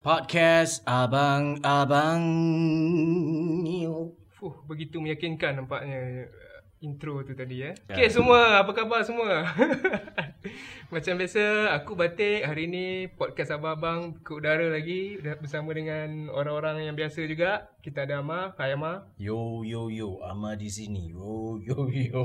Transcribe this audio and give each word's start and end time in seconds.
Podcast 0.00 0.80
Abang-Abang 0.88 2.24
Fuh, 4.32 4.56
begitu 4.64 4.96
meyakinkan 4.96 5.60
nampaknya 5.60 6.24
uh, 6.24 6.80
intro 6.80 7.20
tu 7.20 7.36
tadi 7.36 7.68
eh. 7.68 7.76
Okay 7.84 8.08
semua, 8.08 8.64
apa 8.64 8.72
khabar 8.72 9.04
semua? 9.04 9.44
Macam 10.92 11.20
biasa, 11.20 11.76
aku 11.76 12.00
Batik 12.00 12.48
hari 12.48 12.64
ni 12.64 13.12
podcast 13.12 13.52
abang-abang 13.52 14.16
ke 14.24 14.40
udara 14.40 14.72
lagi 14.72 15.20
bersama 15.20 15.76
dengan 15.76 16.32
orang-orang 16.32 16.88
yang 16.88 16.96
biasa 16.96 17.20
juga. 17.28 17.68
Kita 17.84 18.08
ada 18.08 18.24
Amar, 18.24 18.56
Hai 18.56 18.72
Amar. 18.72 19.04
Yo 19.20 19.60
yo 19.68 19.92
yo 19.92 20.24
Ama 20.24 20.56
di 20.56 20.72
sini 20.72 21.12
Yo 21.12 21.60
yo 21.60 21.92
yo 21.92 22.24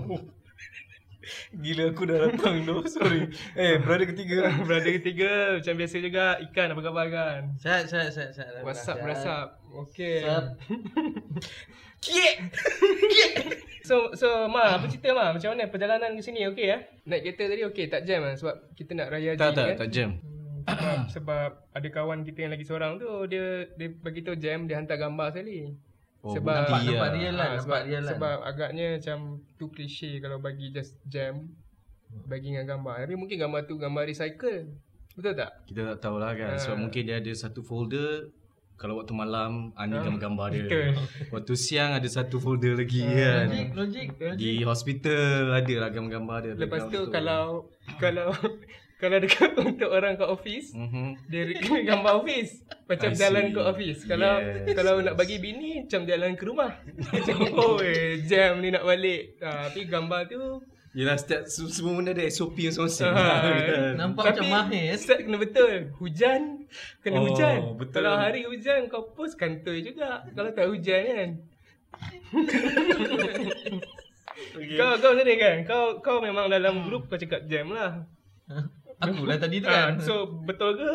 Gila 1.54 1.84
aku 1.92 2.04
dah 2.06 2.18
datang 2.30 2.64
tu 2.64 2.76
Sorry 2.96 3.30
Eh 3.58 3.82
brother 3.82 4.08
ketiga 4.10 4.50
Brother 4.68 4.92
ketiga, 5.02 5.58
macam 5.58 5.74
biasa 5.76 5.96
juga. 6.02 6.26
Ikan, 6.42 6.74
apa 6.74 6.82
khabar 6.82 7.06
kan? 7.10 7.42
Sihat, 7.58 7.84
sihat, 7.90 8.10
sihat, 8.14 8.30
sihat. 8.34 8.62
What's 8.62 8.86
up, 8.86 8.98
what's 9.02 9.26
up? 9.26 9.60
Okay. 9.86 10.24
Kiek! 12.06 12.36
Kiek! 13.10 13.34
So, 13.82 14.14
so 14.14 14.46
Ma, 14.50 14.78
apa 14.78 14.86
cerita 14.90 15.14
Ma? 15.14 15.34
Macam 15.34 15.54
mana 15.54 15.70
perjalanan 15.70 16.14
ke 16.18 16.22
sini? 16.22 16.46
Okey 16.50 16.66
ya? 16.70 16.78
Naik 17.06 17.22
kereta 17.34 17.44
tadi 17.54 17.62
okey, 17.70 17.86
tak 17.90 18.02
jam 18.06 18.22
lah 18.26 18.34
sebab 18.34 18.56
kita 18.74 18.92
nak 18.98 19.10
raya 19.14 19.34
haji 19.34 19.42
Tak 19.42 19.52
tak 19.54 19.66
kan? 19.66 19.78
tak 19.78 19.90
jam 19.94 20.10
Hmm, 20.66 21.06
sebab, 21.14 21.14
sebab 21.14 21.50
ada 21.78 21.88
kawan 21.94 22.26
kita 22.26 22.50
yang 22.50 22.52
lagi 22.58 22.66
seorang 22.66 22.98
tu 22.98 23.06
dia 23.30 23.70
dia 23.78 23.86
bagi 24.02 24.26
tahu 24.26 24.34
jam 24.34 24.66
dia 24.66 24.82
hantar 24.82 24.98
gambar 24.98 25.30
sekali. 25.30 25.78
Oh, 26.26 26.34
sebab 26.34 26.56
bukti 26.60 26.66
Nampak, 26.66 26.82
nampak 26.82 26.98
lah. 26.98 27.12
dia 27.14 27.30
lah, 27.30 27.38
Ah, 27.38 27.46
nampak 27.48 27.62
sebab, 27.62 27.80
dia 27.84 27.94
lah. 27.96 28.10
sebab 28.10 28.36
agaknya 28.44 28.86
macam 28.92 29.18
tu 29.56 29.66
klise 29.70 30.10
kalau 30.18 30.38
bagi 30.40 30.68
just 30.70 30.98
jam 31.06 31.34
bagi 32.26 32.50
dengan 32.50 32.66
gambar. 32.68 32.96
Tapi 33.00 33.14
mungkin 33.14 33.38
gambar 33.38 33.62
tu 33.64 33.76
gambar 33.76 34.04
recycle. 34.04 34.74
Betul 35.14 35.32
tak? 35.34 35.52
Kita 35.64 35.82
tak 35.88 35.98
tahulah 36.02 36.32
kan 36.34 36.58
Sebab 36.58 36.76
Ah. 36.76 36.82
mungkin 36.82 37.02
dia 37.04 37.16
ada 37.16 37.32
satu 37.32 37.62
folder 37.62 38.36
Kalau 38.76 39.00
waktu 39.00 39.16
malam 39.16 39.72
ah, 39.72 39.86
Ni 39.86 39.96
Ah, 39.96 40.04
gambar-gambar 40.04 40.48
dia 40.52 40.68
betul. 40.68 40.88
Waktu 41.34 41.54
siang 41.56 41.92
ada 41.94 42.04
satu 42.06 42.36
folder 42.36 42.76
lagi 42.76 43.00
Ah, 43.00 43.48
kan 43.48 43.48
Logik, 43.72 44.08
logik. 44.20 44.36
Di 44.36 44.52
hospital 44.62 45.56
ada 45.56 45.76
lah 45.78 45.90
gambar-gambar 45.90 46.38
dia 46.42 46.52
Lepas 46.58 46.84
tu 46.86 47.08
background 47.08 47.14
kalau 47.14 47.46
kalau 47.96 48.28
kalau 48.96 49.18
dekat 49.18 49.52
untuk 49.66 49.90
orang 49.90 50.16
kat 50.16 50.26
office 50.26 50.72
Mhm. 50.72 51.06
dia 51.26 51.42
kena 51.54 51.80
gambar 51.90 52.14
office 52.18 52.52
macam 52.86 53.10
I 53.10 53.18
jalan 53.18 53.44
see. 53.44 53.52
ke 53.52 53.62
office 53.62 54.00
kalau 54.04 54.34
Yes, 54.38 54.72
kalau 54.72 54.94
nak 54.98 55.14
yes. 55.14 55.20
bagi 55.20 55.38
bini 55.38 55.72
macam 55.82 56.02
jalan 56.04 56.32
ke 56.34 56.44
rumah 56.44 56.72
macam 57.12 57.36
oh 57.54 57.76
eh, 57.80 58.24
jam 58.24 58.58
ni 58.58 58.70
nak 58.70 58.84
balik 58.84 59.36
ha, 59.40 59.68
tapi 59.68 59.84
gambar 59.86 60.22
tu 60.28 60.42
Yelah 60.92 61.16
setiap 61.16 61.44
se- 61.46 61.68
semua 61.70 61.92
benda 61.94 62.10
ada 62.10 62.24
SOP 62.26 62.56
yang 62.58 62.72
masing-masing 62.72 63.12
Ah, 63.12 63.44
kan? 63.44 64.00
Nampak 64.00 64.24
tapi 64.32 64.48
macam 64.48 64.72
mahir. 64.72 64.96
set 64.96 65.20
kena 65.20 65.36
betul 65.36 65.92
hujan 65.94 66.42
kena 67.00 67.18
Oh, 67.18 67.24
hujan 67.28 67.58
betul. 67.76 68.00
kalau 68.00 68.16
hari 68.16 68.42
hujan 68.44 68.88
kau 68.88 69.12
post 69.12 69.36
kantoi 69.36 69.84
juga 69.84 70.24
kalau 70.32 70.50
tak 70.50 70.66
hujan 70.66 71.02
kan 71.04 71.30
Okay. 74.54 74.76
kau 74.76 74.96
kau 74.98 75.12
sendiri 75.14 75.36
kan 75.36 75.58
kau 75.64 75.84
kau 76.00 76.18
memang 76.20 76.48
dalam 76.48 76.84
grup 76.84 77.08
kau 77.08 77.16
cakap 77.16 77.44
jam 77.46 77.72
lah 77.72 78.04
Aku 79.04 79.24
lah 79.24 79.36
tadi 79.36 79.58
tu 79.58 79.68
Ah, 79.68 79.90
kan. 79.90 80.00
so 80.00 80.14
betul 80.42 80.76
ke 80.76 80.88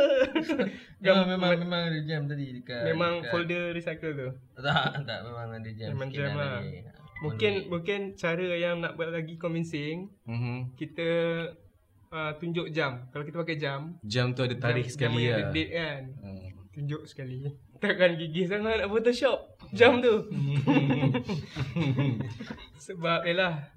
memang, 1.05 1.29
memang, 1.29 1.51
memang 1.59 1.83
ada 1.87 2.01
jam 2.01 2.25
tadi 2.25 2.47
dekat. 2.55 2.83
memang 2.87 3.13
dekat, 3.19 3.31
folder 3.31 3.65
recycle 3.71 4.13
tu 4.13 4.29
Tak, 4.57 5.05
tak. 5.05 5.19
Memang 5.23 5.49
ada 5.53 5.71
jam. 5.71 5.89
Memang 5.93 6.09
jam 6.09 6.33
lah. 6.33 6.59
tadi. 6.59 6.81
Mungkin 7.21 7.53
mungkin 7.69 8.01
cara 8.15 8.47
yang 8.51 8.81
nak 8.81 8.95
buat 8.95 9.11
lagi 9.11 9.37
convincing 9.37 10.09
Mhm. 10.25 10.73
kita 10.75 11.09
uh, 12.09 12.33
tunjuk 12.35 12.69
jam. 12.71 13.05
Kalau 13.09 13.23
kita 13.23 13.37
pakai 13.39 13.57
jam, 13.57 14.01
Jam 14.03 14.33
tu 14.33 14.41
ada 14.41 14.57
tarikh 14.57 14.89
jam, 14.89 14.95
sekali 14.97 15.13
jam 15.15 15.21
yang 15.23 15.31
lah 15.31 15.41
ada 15.43 15.53
date 15.53 15.71
kan. 15.71 16.03
Hmm. 16.19 16.49
Tunjuk 16.71 17.03
sekali. 17.05 17.39
Takkan 17.77 18.13
gigih 18.15 18.45
sangat 18.45 18.77
nak 18.79 18.89
photoshop 18.89 19.39
jam 19.71 20.01
tu. 20.01 20.15
Sebab 22.81 23.25
yalah 23.25 23.69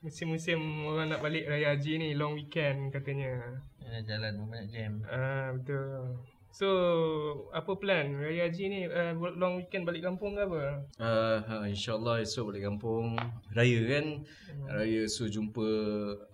musim-musim 0.00 0.58
orang 0.86 1.10
nak 1.10 1.20
balik 1.20 1.46
raya 1.46 1.74
haji 1.74 1.92
ni 1.98 2.08
long 2.14 2.34
weekend 2.34 2.90
katanya. 2.90 3.58
Ya, 3.82 3.98
jalan 4.04 4.46
banyak 4.46 4.68
jam. 4.70 4.92
Ah 5.04 5.50
betul. 5.52 6.18
So 6.48 6.68
apa 7.52 7.76
plan 7.76 8.16
raya 8.16 8.48
haji 8.48 8.64
ni 8.66 8.80
uh, 8.84 9.12
long 9.36 9.60
weekend 9.60 9.84
balik 9.84 10.00
kampung 10.02 10.32
ke 10.32 10.42
apa? 10.42 10.80
Uh, 10.96 11.36
ha, 11.44 11.54
InsyaAllah 11.68 12.24
esok 12.24 12.50
balik 12.50 12.64
kampung 12.66 13.14
Raya 13.52 13.80
kan 13.86 14.06
Hmm. 14.48 14.64
Raya 14.74 15.06
so 15.06 15.28
jumpa 15.28 15.62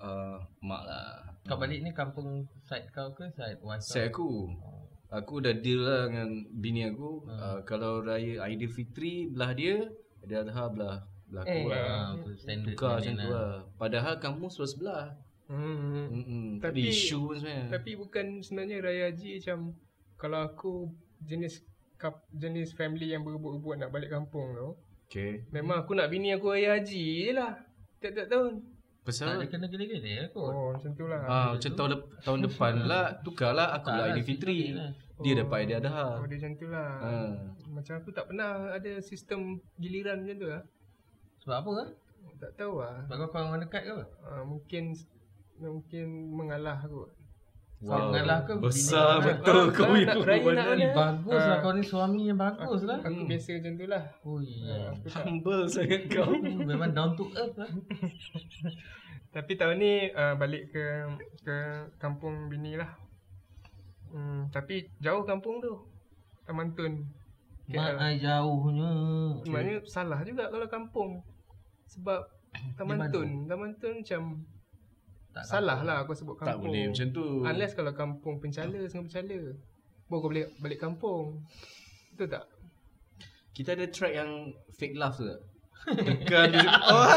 uh, 0.00 0.38
Mak 0.64 0.82
lah 0.86 1.20
Kau 1.44 1.60
balik 1.60 1.84
ni 1.84 1.92
kampung 1.92 2.46
side 2.64 2.88
kau 2.88 3.12
ke 3.12 3.28
side 3.36 3.60
wife? 3.60 3.84
Saya 3.84 4.08
aku 4.08 4.48
Oh. 4.64 4.86
Aku 5.12 5.44
dah 5.44 5.52
deal 5.52 5.84
lah 5.84 6.08
dengan 6.08 6.30
bini 6.56 6.88
aku 6.88 7.26
Hmm. 7.26 7.36
uh, 7.36 7.58
Kalau 7.68 8.00
raya 8.00 8.40
Aidilfitri 8.40 9.28
belah 9.28 9.52
dia 9.52 9.82
Ada 10.24 10.46
Adha 10.46 10.64
belah 10.72 10.96
belah 11.26 11.42
aku 11.42 11.56
Hmm. 11.56 11.68
lah 11.68 11.84
Ah, 11.84 12.08
tu 12.16 12.30
standard 12.34 12.72
Tukar 12.72 12.92
macam 12.96 13.14
tu 13.14 13.28
lah 13.28 13.52
Padahal 13.74 14.14
kampung 14.18 14.48
sebelah-sebelah 14.48 15.04
Hmm. 15.44 16.08
Mm-mm. 16.10 16.46
Tak 16.56 16.72
Tapi- 16.72 16.88
isu 16.88 17.18
pun 17.22 17.36
sebenarnya 17.36 17.68
Tapi 17.70 17.90
bukan 17.94 18.24
sebenarnya 18.40 18.76
raya 18.80 19.02
haji 19.06 19.30
macam 19.36 19.58
kalau 20.14 20.40
aku 20.40 20.72
jenis 21.20 21.60
kap, 21.94 22.16
jenis 22.30 22.72
family 22.72 23.08
yang 23.08 23.20
berebut-rebut 23.20 23.76
nak 23.76 23.90
balik 23.90 24.08
kampung 24.08 24.52
tu, 24.52 24.68
Okay 25.04 25.44
memang 25.50 25.78
aku 25.78 25.92
nak 25.92 26.06
bini 26.06 26.32
aku 26.32 26.48
raya 26.48 26.74
haji 26.74 27.02
je 27.22 27.32
lah. 27.32 27.52
Tiap-tiap 27.98 28.26
tahun. 28.26 28.52
Tak 28.56 29.04
Pasal 29.04 29.36
ada 29.36 29.44
kena 29.44 29.66
gila-gila 29.66 30.00
kot. 30.30 30.48
Oh, 30.48 30.68
macam 30.72 30.90
tu 30.90 31.04
lah. 31.04 31.20
Ah, 31.22 31.48
macam 31.52 31.70
tahun, 31.70 31.88
dep- 31.92 32.08
tahun 32.20 32.38
depan 32.42 32.74
lah 32.82 33.04
Tukarlah 33.24 33.68
aku 33.70 33.84
Tak 33.84 33.92
belah 33.92 34.00
lah, 34.00 34.06
Aidilfitri 34.10 34.56
sikit 34.62 34.74
lah. 34.74 34.90
Dia 35.14 35.32
dapat 35.36 35.56
Aidil 35.60 35.76
Adha 35.76 35.92
Oh, 35.92 36.24
dia 36.24 36.36
macam 36.36 36.52
tu 36.54 36.66
lah. 36.66 36.90
Ah. 36.96 37.30
Macam 37.68 37.94
aku 37.94 38.10
tak 38.10 38.24
pernah 38.24 38.50
ada 38.70 38.92
sistem 38.98 39.40
giliran 39.76 40.16
macam 40.18 40.36
tu 40.38 40.48
lah. 40.48 40.62
Sebab 41.44 41.56
apa 41.60 41.70
lah? 41.70 41.88
Tak 42.40 42.50
tahu 42.56 42.74
lah. 42.80 42.96
Sebab 43.04 43.16
kau 43.16 43.30
kawan 43.30 43.60
dekat 43.60 43.82
ke 43.84 43.90
apa? 43.92 44.04
Ah, 44.22 44.42
mungkin 44.42 44.84
mungkin 45.54 46.06
mengalah 46.32 46.80
kot. 46.82 47.10
Kau 47.78 48.00
mengalah 48.08 48.38
ke? 48.42 48.52
Besar 48.58 49.20
bini 49.20 49.28
betul 49.30 49.60
Ah, 49.60 49.66
kau 49.70 49.82
ah, 49.84 49.88
punya 49.92 50.06
nak 50.06 50.16
pengorbanan. 50.16 50.64
mana? 50.64 50.88
Bagus 50.90 51.36
lah 51.38 51.52
Ah. 51.52 51.60
kau 51.60 51.72
ni 51.72 51.82
suami 51.84 52.20
yang 52.24 52.38
bagus 52.40 52.82
lah. 52.82 52.98
Aku 52.98 53.22
biasa 53.24 53.50
macam 53.54 53.72
tu 53.76 53.86
lah. 53.86 54.04
Oh 54.24 54.32
Ah, 54.32 54.40
iya. 54.40 54.74
aku 54.90 55.06
tak 55.06 55.22
Humble 55.22 55.62
sangat 55.68 56.02
kau 56.08 56.30
Memang 56.70 56.90
down 56.92 57.10
to 57.12 57.24
earth 57.34 57.56
lah. 57.56 57.68
Tapi 59.34 59.52
tahun 59.58 59.76
ni 59.76 59.92
uh, 60.10 60.34
balik 60.34 60.70
ke 60.70 60.84
ke 61.42 61.56
kampung 61.98 62.46
bini 62.46 62.78
lah. 62.78 62.86
Hmm, 64.08 64.46
tapi 64.48 64.86
jauh 65.02 65.26
kampung 65.26 65.58
tu. 65.58 65.74
Taman 66.46 66.70
Tun. 66.72 67.02
Mak 67.66 67.98
ai 67.98 68.14
jauhnya. 68.16 68.90
Sebenarnya 69.42 69.82
salah 69.84 70.22
juga 70.22 70.46
kalau 70.46 70.70
kampung. 70.70 71.18
Sebab 71.94 72.20
Taman 72.78 72.98
Di 72.98 73.08
Tun, 73.10 73.30
Taman 73.46 73.70
Tun 73.78 73.94
macam 74.02 74.22
Tak 75.34 75.44
salah 75.46 75.78
lah 75.82 75.96
aku 76.02 76.14
sebut 76.14 76.38
Tak 76.38 76.58
kampung. 76.58 76.70
boleh 76.70 76.82
macam 76.90 77.08
tu 77.10 77.26
Unless 77.42 77.72
kalau 77.74 77.92
kampung 77.94 78.34
pencala, 78.38 78.78
sungai 78.86 79.06
pencala. 79.10 79.38
Baru 80.04 80.18
kau 80.20 80.30
balik, 80.30 80.48
balik 80.60 80.78
kampung. 80.78 81.42
Betul 82.14 82.28
tak? 82.28 82.44
Kita 83.54 83.72
ada 83.72 83.86
track 83.88 84.14
yang 84.14 84.30
fake 84.76 84.98
laugh 84.98 85.16
tu 85.16 85.26
tak? 85.26 85.40
Tekan 85.84 86.48
dia 86.48 86.64
Wah 86.96 87.12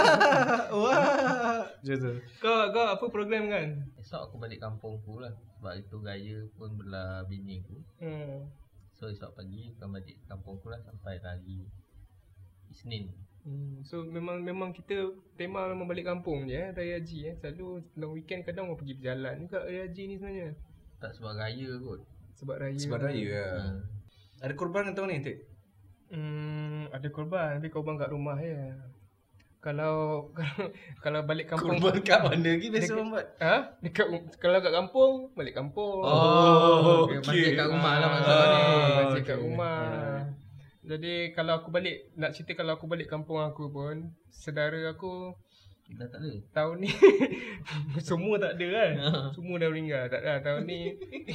Wah 0.84 1.64
Macam 1.64 1.98
tu 2.04 2.14
Kau 2.44 2.68
kau 2.76 2.84
apa 2.84 3.06
program 3.08 3.48
kan? 3.48 3.68
Esok 3.96 4.28
aku 4.28 4.36
balik 4.38 4.60
kampung 4.60 5.00
aku 5.00 5.24
lah. 5.24 5.32
Sebab 5.58 5.74
itu 5.80 5.98
gaya 6.04 6.38
pun 6.54 6.76
belah 6.76 7.24
bini 7.26 7.64
aku. 7.64 7.78
Hmm. 8.04 8.46
So 8.94 9.08
esok 9.08 9.34
pagi 9.34 9.72
aku 9.72 9.82
akan 9.82 9.90
balik 9.98 10.18
kampung 10.28 10.60
aku 10.60 10.68
lah 10.70 10.82
sampai 10.84 11.16
hari 11.22 11.64
Isnin. 12.68 13.08
Hmm. 13.48 13.80
So 13.88 14.04
memang 14.04 14.44
memang 14.44 14.76
kita 14.76 15.16
tema 15.40 15.72
memang 15.72 15.88
balik 15.88 16.04
kampung 16.04 16.52
je 16.52 16.60
eh, 16.60 16.76
raya 16.76 17.00
haji 17.00 17.32
eh. 17.32 17.36
Selalu 17.40 17.80
long 17.96 18.12
weekend 18.12 18.44
kadang 18.44 18.68
orang 18.68 18.76
pergi 18.76 19.00
berjalan 19.00 19.48
juga 19.48 19.64
raya 19.64 19.82
haji 19.88 20.02
ni 20.04 20.14
sebenarnya. 20.20 20.50
Tak 21.00 21.12
sebab 21.16 21.32
raya 21.40 21.70
kot. 21.80 22.00
Sebab 22.36 22.56
raya. 22.60 22.76
Sebab 22.78 23.00
raya 23.00 23.24
lah 23.32 23.72
Ha. 24.38 24.44
Ada 24.46 24.54
korban 24.54 24.92
tahun 24.92 25.10
ni 25.10 25.26
Tik? 25.26 25.38
Hmm, 26.08 26.92
ada 26.94 27.08
korban 27.10 27.58
tapi 27.58 27.72
korban 27.72 27.96
kat 27.96 28.12
rumah 28.12 28.36
je. 28.38 28.54
Kalau 29.58 30.30
kalau, 30.38 30.66
kalau 31.04 31.20
balik 31.26 31.50
kampung 31.50 31.82
Korban 31.82 32.04
kat 32.06 32.20
mana 32.22 32.46
lagi 32.46 32.68
biasa 32.70 32.92
orang 32.94 33.10
buat? 33.10 33.28
Ha? 33.42 33.56
Dekat 33.82 34.08
kalau 34.38 34.60
kat 34.62 34.74
kampung, 34.76 35.14
balik 35.34 35.56
kampung. 35.58 35.98
Oh, 36.06 37.10
okay. 37.10 37.18
okey. 37.20 37.32
Masjid 37.32 37.52
kat 37.58 37.68
rumah 37.68 37.94
lah 37.98 38.08
Ah, 38.08 38.12
maksudnya 38.14 38.46
ni. 38.46 38.62
Masjid 39.02 39.24
kat 39.26 39.36
okey. 39.36 39.46
rumah. 39.50 39.80
Ah. 39.82 40.17
Jadi 40.88 41.14
kalau 41.32 41.60
aku 41.60 41.68
balik 41.68 42.16
nak 42.16 42.32
cerita 42.32 42.56
kalau 42.56 42.74
aku 42.74 42.88
balik 42.88 43.06
kampung 43.06 43.38
aku 43.38 43.68
pun, 43.68 44.08
saudara 44.32 44.88
aku 44.88 45.36
Dah 45.88 46.04
tak 46.04 46.20
ada. 46.20 46.36
tahun 46.52 46.84
ni 46.84 46.92
semua 48.04 48.36
tak 48.36 48.60
ada 48.60 48.68
kan. 48.68 48.92
semua 49.32 49.56
dah 49.56 49.72
meninggal. 49.72 50.04
Tak 50.08 50.20
ada 50.20 50.44
tahun 50.44 50.68
ni. 50.68 50.82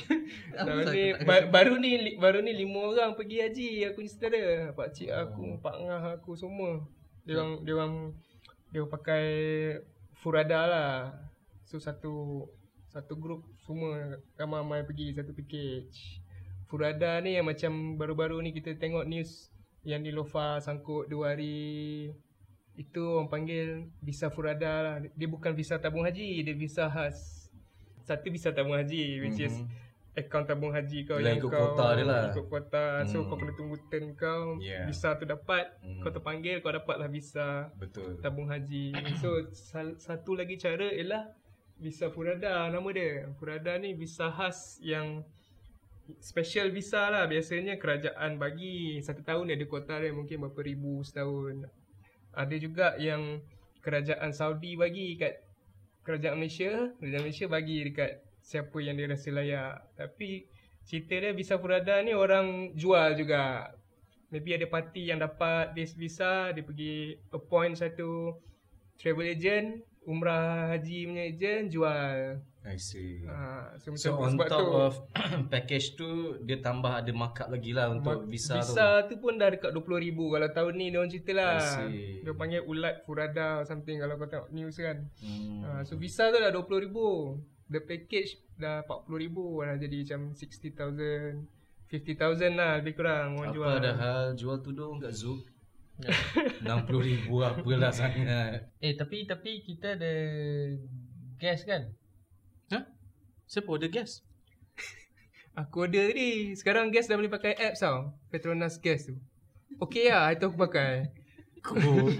tahun 0.68 0.84
ni 0.88 1.04
ba- 1.24 1.48
baru 1.48 1.80
ni 1.80 1.90
li- 1.96 2.16
baru 2.16 2.44
ni 2.44 2.52
lima 2.52 2.84
orang 2.86 3.16
pergi 3.16 3.40
haji 3.40 3.68
aku 3.88 4.04
ni 4.04 4.08
saudara. 4.08 4.68
Pak 4.72 4.92
cik 4.92 5.08
aku, 5.08 5.40
Oh. 5.40 5.56
pak 5.56 5.76
ngah 5.80 6.04
aku 6.16 6.36
semua. 6.36 6.84
Dia 7.24 7.40
orang 7.40 7.64
dia 7.64 7.72
orang 7.72 7.94
dia 8.68 8.80
orang 8.80 8.92
pakai 8.92 9.26
furada 10.14 10.68
lah. 10.68 10.96
So 11.64 11.80
satu 11.80 12.44
satu 12.88 13.16
grup 13.16 13.48
semua 13.64 14.20
ramai-ramai 14.36 14.84
pergi 14.84 15.16
satu 15.16 15.32
package. 15.32 16.20
Furada 16.72 17.20
ni 17.20 17.36
yang 17.36 17.44
macam 17.44 18.00
baru-baru 18.00 18.40
ni 18.40 18.48
kita 18.48 18.72
tengok 18.74 19.04
news 19.04 19.52
yang 19.84 20.00
di 20.00 20.08
Lofa 20.08 20.56
sangkut 20.56 21.04
dua 21.04 21.36
hari 21.36 22.08
itu 22.72 23.02
orang 23.12 23.28
panggil 23.28 23.92
visa 24.00 24.32
Furada 24.32 24.72
lah. 24.80 24.94
Dia 25.12 25.28
bukan 25.28 25.52
visa 25.52 25.76
tabung 25.76 26.00
haji, 26.00 26.40
dia 26.40 26.56
visa 26.56 26.88
khas. 26.88 27.44
Satu 28.00 28.32
visa 28.32 28.56
tabung 28.56 28.72
haji 28.72 29.20
which 29.20 29.36
is 29.36 29.52
Mhm. 29.52 29.68
akaun 30.16 30.48
tabung 30.48 30.72
haji 30.72 31.04
kau 31.04 31.20
Yelah, 31.20 31.36
yang 31.36 31.44
ikut 31.44 31.52
kau 31.52 31.60
kuota 31.76 31.86
dia 31.92 32.04
lah. 32.08 32.24
Ikut 32.32 32.46
kuota. 32.48 32.84
So 33.04 33.20
Hmm. 33.20 33.28
kau 33.28 33.36
kena 33.36 33.52
tunggu 33.52 33.76
turn 33.92 34.06
kau. 34.16 34.56
Yeah. 34.56 34.88
Visa 34.88 35.12
tu 35.20 35.28
dapat, 35.28 35.76
Hmm. 35.84 36.00
kau 36.00 36.08
terpanggil 36.08 36.64
kau 36.64 36.72
dapatlah 36.72 37.12
visa 37.12 37.68
Betul. 37.76 38.16
tabung 38.24 38.48
haji. 38.48 38.96
So 39.20 39.44
sal- 39.52 40.00
satu 40.00 40.32
lagi 40.32 40.56
cara 40.56 40.88
ialah 40.88 41.36
visa 41.76 42.08
Furada 42.08 42.72
nama 42.72 42.88
dia. 42.88 43.28
Furada 43.36 43.76
ni 43.76 43.92
visa 43.92 44.32
khas 44.32 44.80
yang 44.80 45.20
special 46.20 46.68
visa 46.74 47.08
lah. 47.08 47.24
Biasanya 47.30 47.78
kerajaan 47.78 48.36
bagi 48.36 49.00
satu 49.00 49.22
tahun 49.22 49.54
ada 49.54 49.64
kuota 49.64 50.02
dia 50.02 50.12
mungkin 50.12 50.44
berapa 50.44 50.60
ribu 50.60 51.00
setahun. 51.06 51.64
Ada 52.34 52.56
juga 52.58 52.96
yang 53.00 53.40
kerajaan 53.80 54.32
Saudi 54.34 54.76
bagi 54.76 55.16
kat 55.16 55.40
kerajaan 56.04 56.36
Malaysia. 56.36 56.92
Kerajaan 57.00 57.22
Malaysia 57.24 57.46
bagi 57.48 57.76
dekat 57.86 58.20
siapa 58.42 58.76
yang 58.82 58.98
dia 58.98 59.08
rasa 59.08 59.30
layak. 59.32 59.74
Tapi 59.96 60.44
cerita 60.82 61.14
dia 61.22 61.32
visa 61.32 61.56
Furada 61.56 62.02
ni 62.02 62.12
orang 62.12 62.74
jual 62.74 63.14
juga. 63.14 63.70
Maybe 64.32 64.56
ada 64.56 64.64
parti 64.64 65.12
yang 65.12 65.20
dapat 65.20 65.76
this 65.76 65.92
visa, 65.92 66.56
dia 66.56 66.64
pergi 66.64 67.20
appoint 67.36 67.76
satu 67.76 68.32
travel 68.96 69.28
agent, 69.28 69.84
umrah 70.08 70.72
haji 70.72 71.04
punya 71.04 71.24
agent 71.28 71.68
jual. 71.68 72.40
I 72.62 72.78
see. 72.78 73.26
Ha, 73.26 73.74
so, 73.74 73.90
So 73.98 74.10
on 74.16 74.38
top 74.38 74.54
tu, 74.54 74.70
of 74.70 74.94
package 75.52 75.98
tu 75.98 76.08
dia 76.40 76.62
tambah 76.62 76.94
ada 76.94 77.10
markup 77.10 77.50
lagi 77.50 77.74
lah 77.74 77.90
untuk 77.90 78.22
ma- 78.22 78.28
visa, 78.30 78.54
visa 78.54 79.02
tu. 79.02 79.18
pun 79.18 79.34
dah 79.34 79.50
dekat 79.50 79.74
20,000 79.74 79.82
kalau 80.14 80.48
tahun 80.48 80.72
ni 80.78 80.86
dia 80.88 80.98
orang 80.98 81.10
cerita 81.10 81.32
lah. 81.34 81.58
Dia 81.90 82.32
panggil 82.32 82.62
ulat 82.62 83.02
furada 83.02 83.58
or 83.58 83.66
something 83.66 83.98
kalau 83.98 84.14
kau 84.14 84.30
tengok 84.30 84.50
news 84.50 84.78
kan. 84.78 84.94
tu. 85.10 85.26
Hmm. 85.26 85.58
Ha, 85.60 85.82
so 85.82 85.98
visa 85.98 86.30
tu 86.30 86.38
dah 86.38 86.50
20,000. 86.50 86.86
The 87.66 87.80
package 87.80 88.30
dah 88.54 88.86
40,000 88.86 89.10
dah 89.66 89.76
jadi 89.76 89.96
macam 89.98 90.20
60,000. 90.30 91.42
50,000 91.88 92.54
lah 92.54 92.72
lebih 92.78 92.94
kurang 92.94 93.36
orang 93.36 93.50
Apa 93.50 93.56
jual. 93.58 93.72
ada 93.74 93.92
hal 93.92 94.22
jual 94.32 94.56
tudung 94.60 94.96
kat 94.96 95.10
Zook? 95.10 95.44
60 95.98 96.62
ribu 97.10 97.42
apalah 97.42 97.90
sangat. 97.90 98.70
Eh 98.78 98.94
tapi 98.94 99.26
tapi 99.26 99.60
kita 99.60 99.94
ada 99.94 100.14
gas 101.36 101.62
kan? 101.64 101.90
Siapa 103.52 103.68
order 103.68 103.92
gas? 103.92 104.24
Aku 105.60 105.84
order 105.84 106.08
tadi. 106.08 106.56
Sekarang 106.56 106.88
gas 106.88 107.04
dah 107.04 107.20
boleh 107.20 107.28
pakai 107.28 107.52
apps 107.52 107.84
tau. 107.84 108.16
Petronas 108.32 108.80
gas 108.80 109.12
tu. 109.12 109.20
Okay 109.76 110.08
lah, 110.08 110.32
itu 110.32 110.48
aku 110.48 110.56
pakai. 110.56 111.12
Cool. 111.60 112.16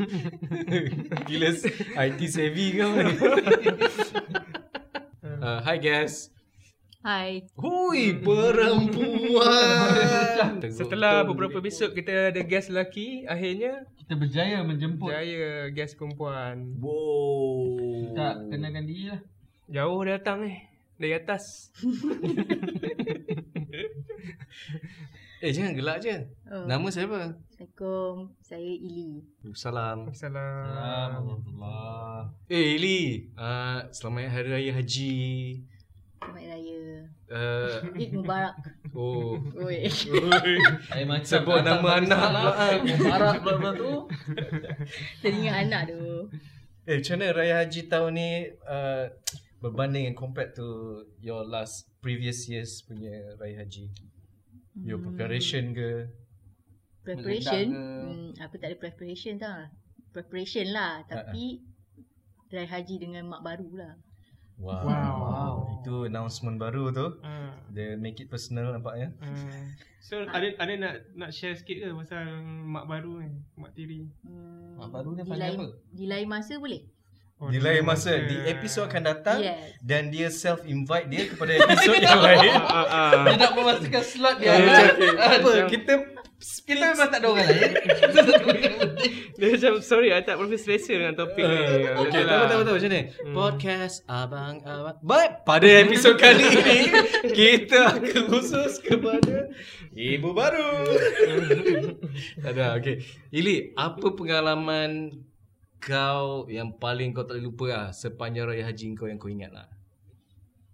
Gila 1.32 1.56
IT 2.05 2.20
savvy 2.29 2.76
kau 2.76 2.93
ni. 3.00 3.17
uh, 5.40 5.64
hi 5.64 5.81
guys. 5.81 6.29
Hai. 7.00 7.49
Hui, 7.56 8.12
perempuan. 8.20 9.49
Setelah 10.69 11.25
beberapa 11.25 11.64
episod 11.64 11.96
kita 11.96 12.28
ada 12.28 12.44
gas 12.44 12.69
lelaki, 12.69 13.25
akhirnya 13.25 13.88
Kita 13.96 14.20
berjaya 14.20 14.61
menjemput. 14.69 15.08
jaya 15.08 15.73
gas 15.73 15.96
perempuan. 15.96 16.76
Wow. 16.76 18.12
Tak 18.20 18.52
kenalkan 18.52 18.85
diri 18.85 19.17
lah. 19.17 19.25
Jauh 19.73 20.05
dia 20.05 20.20
datang 20.20 20.44
ni. 20.44 20.71
Dari 21.02 21.19
atas. 21.19 21.75
Eh 25.43 25.50
jangan 25.50 25.75
gelak 25.75 25.99
je. 25.99 26.14
Oh. 26.46 26.70
Nama 26.70 26.87
siapa? 26.87 27.34
Assalamualaikum. 27.34 28.31
Saya 28.38 28.62
Ili. 28.62 29.26
Salam. 29.58 30.06
Salam. 30.14 31.19
Alhamdulillah. 31.26 32.31
Eh 32.46 32.78
Ili, 32.78 33.26
uh, 33.34 33.90
selamat 33.90 34.31
Hari 34.31 34.49
Raya 34.54 34.72
Haji. 34.78 35.19
Selamat 36.22 36.44
Raya. 36.46 36.82
Uh, 37.32 37.81
Eid 37.99 38.12
Mubarak. 38.14 38.54
oh. 38.94 39.40
Oi. 39.58 39.88
Saya 39.90 41.02
macam 41.10 41.26
Sebut 41.26 41.64
nama 41.66 41.99
anak 41.99 42.22
pula. 42.22 42.52
Mubarak 42.87 43.34
pula 43.43 43.70
tu. 43.75 43.93
Teringat 45.19 45.66
anak 45.66 45.82
tu. 45.90 46.31
Eh 46.87 47.02
macam 47.02 47.14
mana 47.19 47.34
Raya 47.34 47.54
Haji 47.66 47.90
tahun 47.90 48.12
ni 48.14 48.28
uh, 48.62 49.10
berbanding 49.62 50.11
and 50.11 50.17
compared 50.19 50.53
to 50.59 50.67
your 51.23 51.47
last 51.47 51.87
previous 52.03 52.50
years 52.50 52.82
punya 52.82 53.38
Raya 53.38 53.62
Haji? 53.62 53.87
Your 54.82 54.99
preparation 54.99 55.70
ke? 55.73 56.11
Preparation. 57.06 57.70
Ke? 57.70 57.79
Hmm, 57.79 58.29
aku 58.43 58.55
tak 58.59 58.75
ada 58.75 58.76
preparation 58.76 59.38
tau. 59.38 59.70
Preparation 60.11 60.67
lah. 60.75 61.06
Tapi 61.06 61.62
Raya 62.50 62.69
Haji 62.69 62.97
dengan 62.99 63.31
mak 63.31 63.47
baru 63.47 63.70
lah. 63.79 63.94
Wow. 64.59 64.82
Wow. 64.87 65.55
Itu 65.81 66.06
announcement 66.06 66.59
baru 66.61 66.93
tu. 66.93 67.06
Ah, 67.25 67.56
Dia 67.73 67.97
make 67.97 68.20
it 68.20 68.29
personal 68.29 68.70
nampaknya. 68.70 69.11
ah. 69.23 69.67
So 70.03 70.23
ada 70.26 70.50
ada 70.59 70.73
nak 70.76 70.94
nak 71.14 71.31
share 71.31 71.55
sikit 71.55 71.79
ke 71.79 71.88
pasal 71.94 72.43
mak 72.67 72.91
baru 72.91 73.23
ni, 73.23 73.31
mak 73.55 73.73
tiri? 73.73 74.06
Hmm, 74.26 74.76
Mak 74.79 74.91
baru 74.91 75.14
ni 75.14 75.23
panggil 75.23 75.55
apa? 75.56 75.67
Di 75.94 76.05
lain 76.11 76.26
masa 76.26 76.59
boleh? 76.59 76.82
Oh, 77.42 77.50
Di 77.50 77.58
lain 77.58 77.82
masa 77.82 78.22
di 78.22 78.38
episod 78.46 78.86
akan 78.86 79.02
datang 79.02 79.42
Yes. 79.42 79.74
dan 79.82 80.08
dia 80.08 80.30
self 80.30 80.62
invite 80.62 81.10
dia 81.10 81.26
kepada 81.26 81.58
episod 81.58 81.98
yang 81.98 82.22
lain. 82.30 82.54
Ah, 82.54 82.86
ah. 82.86 83.12
Dia 83.26 83.34
nak 83.36 83.52
memastikan 83.52 83.98
slot 84.00 84.38
dia. 84.38 84.54
Eh, 84.54 84.62
ada. 84.62 84.94
macam- 84.94 85.18
Apa 85.18 85.50
kita 85.66 85.92
Kita 86.42 86.84
memang 86.88 87.06
tak 87.06 87.18
ada 87.18 87.28
orang 87.28 87.46
lain. 87.48 87.70
Dia 89.32 89.46
macam 89.48 89.72
sorry 89.80 90.10
I 90.10 90.22
tak 90.22 90.34
berapa 90.36 90.54
selesa 90.56 90.90
dengan 90.92 91.14
topik 91.14 91.38
ni. 91.38 91.54
Uh, 91.54 92.02
okay, 92.02 92.18
Betul 92.18 92.22
lah. 92.24 92.30
tahu 92.32 92.44
tahu 92.44 92.62
tahu 92.62 92.74
macam 92.78 92.90
ni. 92.90 93.02
Podcast 93.28 93.96
abang 94.06 94.54
abang. 94.62 94.96
Baik, 95.00 95.30
pada 95.42 95.66
episod 95.82 96.14
kali 96.16 96.46
ini 96.46 96.78
kita 97.30 97.78
akan 97.96 98.22
khusus 98.28 98.78
kepada 98.80 99.50
ibu 99.92 100.30
baru. 100.30 100.70
Ada, 102.40 102.74
okay. 102.74 103.02
Ili, 103.30 103.70
apa 103.72 104.06
pengalaman 104.10 105.14
kau 105.82 106.46
yang 106.46 106.79
paling 106.79 107.11
kau 107.11 107.26
tak 107.26 107.43
boleh 107.43 107.46
lupa 107.50 107.67
lah 107.75 107.87
sepanjang 107.90 108.46
raya 108.46 108.62
haji 108.70 108.94
kau 108.94 109.11
yang 109.11 109.19
kau 109.19 109.26
ingat 109.26 109.50
lah? 109.50 109.67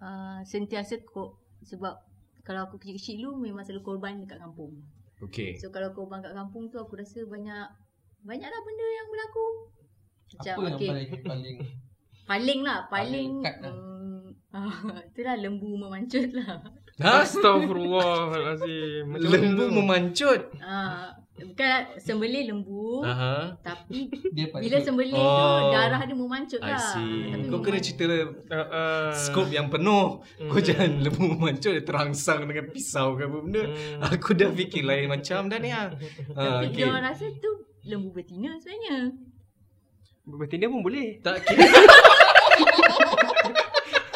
Uh, 0.05 0.45
sentiasa 0.45 1.01
kok. 1.01 1.41
Sebab 1.65 1.97
kalau 2.45 2.69
aku 2.69 2.77
kecil-kecil 2.77 3.25
dulu 3.25 3.49
memang 3.49 3.65
selalu 3.65 3.83
korban 3.83 4.21
dekat 4.21 4.37
kampung. 4.37 4.77
Okay. 5.25 5.57
So 5.57 5.73
kalau 5.73 5.97
korban 5.97 6.21
kat 6.21 6.37
kampung 6.37 6.69
tu 6.69 6.77
aku 6.79 7.01
rasa 7.01 7.25
banyak 7.25 7.67
banyaklah 8.23 8.61
benda 8.63 8.87
yang 8.87 9.09
berlaku. 9.09 9.47
Macam 10.29 10.55
Apa 10.55 10.61
yang 10.61 10.77
okey, 10.77 10.89
paling 10.89 11.11
paling 11.25 11.57
paling 12.31 12.61
lah, 12.61 12.79
paling 12.93 13.33
Paling 13.41 13.45
kat 13.49 13.57
lah. 13.65 13.73
um, 13.73 14.37
uh, 14.57 15.01
itulah 15.09 15.37
lembu 15.41 15.73
memancut 15.77 16.31
lah. 16.37 16.61
Ha? 17.01 17.25
Astagfirullahalazim. 17.25 19.17
Lembu 19.17 19.65
memancut. 19.73 20.53
Uh, 20.61 21.11
bukan 21.41 21.79
sembelih 21.97 22.43
lembu 22.47 23.01
Aha. 23.01 23.55
tapi 23.61 24.11
dia 24.35 24.51
bila 24.51 24.79
sembelih 24.79 25.15
Oh. 25.15 25.23
tu 25.31 25.73
darah 25.73 26.03
dia 26.03 26.13
memancut 26.13 26.59
I 26.59 26.69
lah. 26.69 26.83
see. 26.91 27.31
Tapi 27.31 27.47
Kau 27.47 27.59
kena 27.59 27.71
meman- 27.73 27.85
cerita 27.85 28.05
Ah, 28.49 28.57
ah. 28.69 29.11
skop 29.13 29.49
yang 29.49 29.67
penuh. 29.67 30.19
Kau 30.21 30.55
Hmm. 30.55 30.67
jangan 30.67 30.91
lembu 31.05 31.23
memancut 31.29 31.73
dia 31.73 31.83
terangsang 31.83 32.45
dengan 32.45 32.67
pisau 32.69 33.15
ke 33.15 33.23
apa 33.23 33.39
benda. 33.39 33.63
Hmm. 33.65 34.09
Aku 34.11 34.33
dah 34.33 34.51
fikir 34.51 34.83
lain 34.83 35.07
macam 35.07 35.47
dah 35.47 35.59
ni 35.59 35.71
ah. 35.71 35.89
Ah, 36.35 36.61
Tapi 36.61 36.67
okay. 36.69 36.77
dia 36.77 36.87
orang 36.87 37.05
rasa 37.07 37.27
tu 37.33 37.51
lembu 37.83 38.11
betina 38.11 38.53
sebenarnya. 38.57 38.97
Betina 40.25 40.67
pun 40.67 40.81
boleh. 40.83 41.19
Tak 41.19 41.41
kira. 41.43 41.65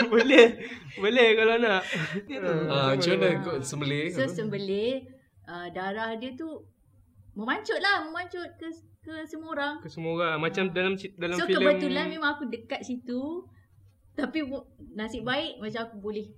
boleh. 0.05 0.47
Boleh 0.95 1.29
kalau 1.35 1.57
nak. 1.57 1.83
Ah, 2.69 2.93
macam 2.93 3.11
mana 3.13 3.29
kau 3.41 3.57
sembelih? 3.59 4.13
So 4.13 4.27
sembelih 4.27 5.09
uh, 5.45 5.67
darah 5.71 6.13
dia 6.15 6.35
tu 6.35 6.49
memancut 7.33 7.79
lah, 7.79 8.03
memancut 8.03 8.49
ke 8.57 8.69
ke 9.01 9.15
semua 9.25 9.49
orang. 9.53 9.75
Ke 9.79 9.89
semua 9.89 10.13
orang. 10.15 10.37
Macam 10.39 10.65
dalam 10.69 10.95
ci- 10.95 11.15
dalam 11.17 11.35
so 11.35 11.45
filem. 11.45 11.59
kebetulan 11.61 12.07
memang 12.09 12.31
aku 12.33 12.47
dekat 12.47 12.81
situ 12.81 13.45
tapi 14.13 14.45
nasib 14.93 15.25
baik 15.25 15.57
macam 15.59 15.81
aku 15.83 15.97
boleh 15.99 16.29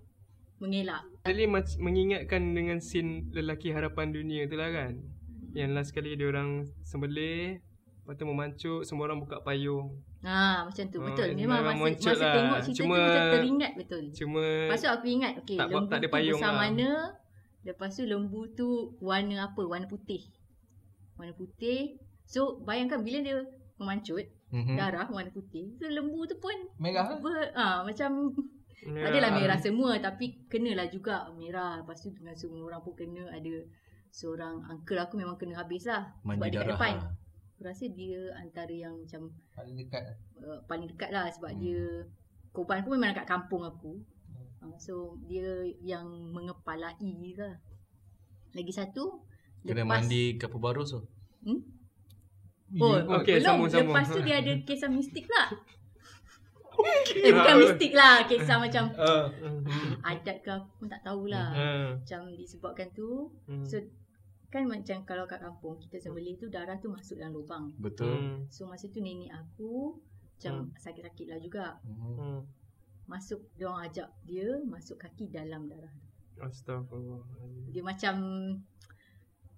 mengelak. 0.57 1.03
Actually 1.21 1.45
mac- 1.47 1.77
mengingatkan 1.77 2.43
dengan 2.51 2.79
scene 2.79 3.29
lelaki 3.31 3.69
harapan 3.69 4.11
dunia 4.11 4.47
tu 4.47 4.55
lah 4.55 4.71
kan. 4.71 4.97
Yang 5.53 5.71
last 5.73 5.91
kali 5.91 6.15
dia 6.15 6.27
orang 6.27 6.51
sembelih. 6.83 7.59
Lepas 8.01 8.15
tu 8.15 8.25
memancut. 8.25 8.81
Semua 8.83 9.07
orang 9.07 9.19
buka 9.19 9.41
payung. 9.41 9.97
Ha 10.23 10.65
macam 10.65 10.85
tu 10.87 10.99
Ah, 10.99 11.05
betul. 11.05 11.29
memang 11.35 11.61
Memang 11.61 11.77
masa, 11.83 12.01
masa 12.07 12.23
lah. 12.23 12.33
tengok 12.33 12.59
cerita 12.63 12.79
Cuma- 12.79 12.95
tu 12.95 13.03
macam 13.03 13.25
teringat 13.31 13.73
betul. 13.75 14.05
Cuma. 14.15 14.45
Lepas 14.63 14.79
tu 14.79 14.89
aku 14.91 15.07
ingat 15.07 15.33
okey 15.39 15.57
tak- 15.57 15.69
lembu 15.69 15.87
tak 15.87 15.99
ada 15.99 16.07
tu 16.07 16.13
payung 16.13 16.39
besar 16.39 16.49
lah. 16.49 16.61
mana. 16.63 16.91
Lepas 17.63 17.91
tu 17.91 18.03
lembu 18.03 18.41
tu 18.51 18.69
warna 18.99 19.37
apa? 19.43 19.63
Warna 19.63 19.85
putih. 19.85 20.23
Warna 21.14 21.33
putih. 21.33 21.94
So 22.25 22.59
bayangkan 22.61 23.00
bila 23.00 23.21
dia 23.21 23.38
memancut 23.76 24.25
Mhm. 24.49 24.78
darah 24.78 25.06
warna 25.09 25.30
putih. 25.30 25.75
So 25.76 25.87
lembu 25.87 26.23
tu 26.25 26.38
pun 26.38 26.54
merah 26.78 27.06
lah. 27.06 27.18
ber, 27.18 27.35
ah 27.52 27.78
macam 27.83 28.30
Merah. 28.85 29.09
Adalah 29.09 29.30
merah 29.33 29.56
semua 29.56 29.97
tapi 29.97 30.44
kenalah 30.47 30.85
juga 30.87 31.25
merah. 31.33 31.80
Lepas 31.80 31.99
tu 31.99 32.12
dengan 32.12 32.37
semua 32.37 32.68
orang 32.68 32.85
pun 32.85 32.92
kena 32.92 33.33
ada 33.33 33.54
seorang 34.11 34.61
uncle 34.68 35.00
aku 35.00 35.16
memang 35.16 35.35
kena 35.35 35.56
habis 35.56 35.88
lah. 35.88 36.04
Sebab 36.21 36.37
Mandi 36.37 36.52
kat 36.52 36.61
darah. 36.61 36.71
depan. 36.76 36.94
Aku 37.56 37.62
rasa 37.64 37.85
dia 37.88 38.21
antara 38.37 38.71
yang 38.71 38.92
macam 38.94 39.33
Paling 39.56 39.75
dekat 39.75 40.02
lah. 40.04 40.16
uh, 40.44 40.61
paling 40.66 40.87
dekat 40.87 41.11
lah 41.11 41.25
sebab 41.26 41.50
Hmm. 41.50 41.56
hmm. 41.56 41.64
dia 41.64 41.83
korban 42.52 42.85
pun 42.85 42.92
memang 42.94 43.11
dekat 43.11 43.25
kampung 43.26 43.62
aku. 43.64 43.92
Uh, 44.61 44.76
so 44.76 44.94
dia 45.25 45.49
yang 45.80 46.04
mengepalai 46.30 46.92
lah. 47.35 47.56
Lagi 48.52 48.71
satu 48.71 49.25
Kena 49.64 49.80
lepas- 49.80 50.04
mandi 50.04 50.23
kapal 50.37 50.61
baru 50.61 50.83
tu. 50.85 51.00
Hmm? 51.42 51.61
Oh, 52.75 52.90
kot. 52.92 53.23
Okey, 53.23 53.38
belum. 53.38 53.44
sambung, 53.44 53.68
sambung. 53.68 53.94
Lepas 53.94 54.06
tu 54.11 54.21
dia 54.21 54.37
ada 54.38 54.52
kisah 54.66 54.90
mistik 54.90 55.25
pula. 55.25 55.44
eh 57.16 57.30
bukan 57.30 57.54
mistik 57.61 57.92
lah. 57.94 58.26
Kisah 58.26 58.59
macam 58.59 58.85
Uh, 58.99 59.30
adat 60.02 60.42
ke 60.42 60.50
aku 60.50 60.71
pun 60.76 60.88
tak 60.90 61.00
tahulah. 61.02 61.54
Hmm. 61.54 61.88
Macam 62.02 62.21
disebabkan 62.35 62.90
tu. 62.92 63.30
Hmm. 63.47 63.62
So 63.62 63.78
kan 64.50 64.66
macam 64.66 65.02
kalau 65.02 65.25
kat 65.25 65.38
kampung 65.38 65.78
kita 65.78 65.99
sembelih 65.99 66.35
tu 66.35 66.47
darah 66.47 66.78
tu 66.78 66.87
masuk 66.87 67.18
dalam 67.18 67.35
lubang. 67.35 67.71
betul. 67.78 68.11
Hmm. 68.11 68.38
So 68.49 68.66
masa 68.66 68.87
tu 68.87 68.99
nenek 68.99 69.30
aku 69.30 69.99
macam 70.35 70.75
sakit-sakit 70.76 71.26
lah 71.30 71.38
juga. 71.38 71.78
Hmm. 71.87 72.18
Hmm. 72.18 72.40
Masuk 73.06 73.38
dia 73.54 73.71
orang 73.71 73.87
ajak 73.87 74.09
dia 74.25 74.47
masuk 74.64 74.99
kaki 74.99 75.30
dalam 75.30 75.71
darah. 75.71 75.94
Astagfirullah. 76.37 77.23
Dia 77.71 77.83
macam 77.87 78.14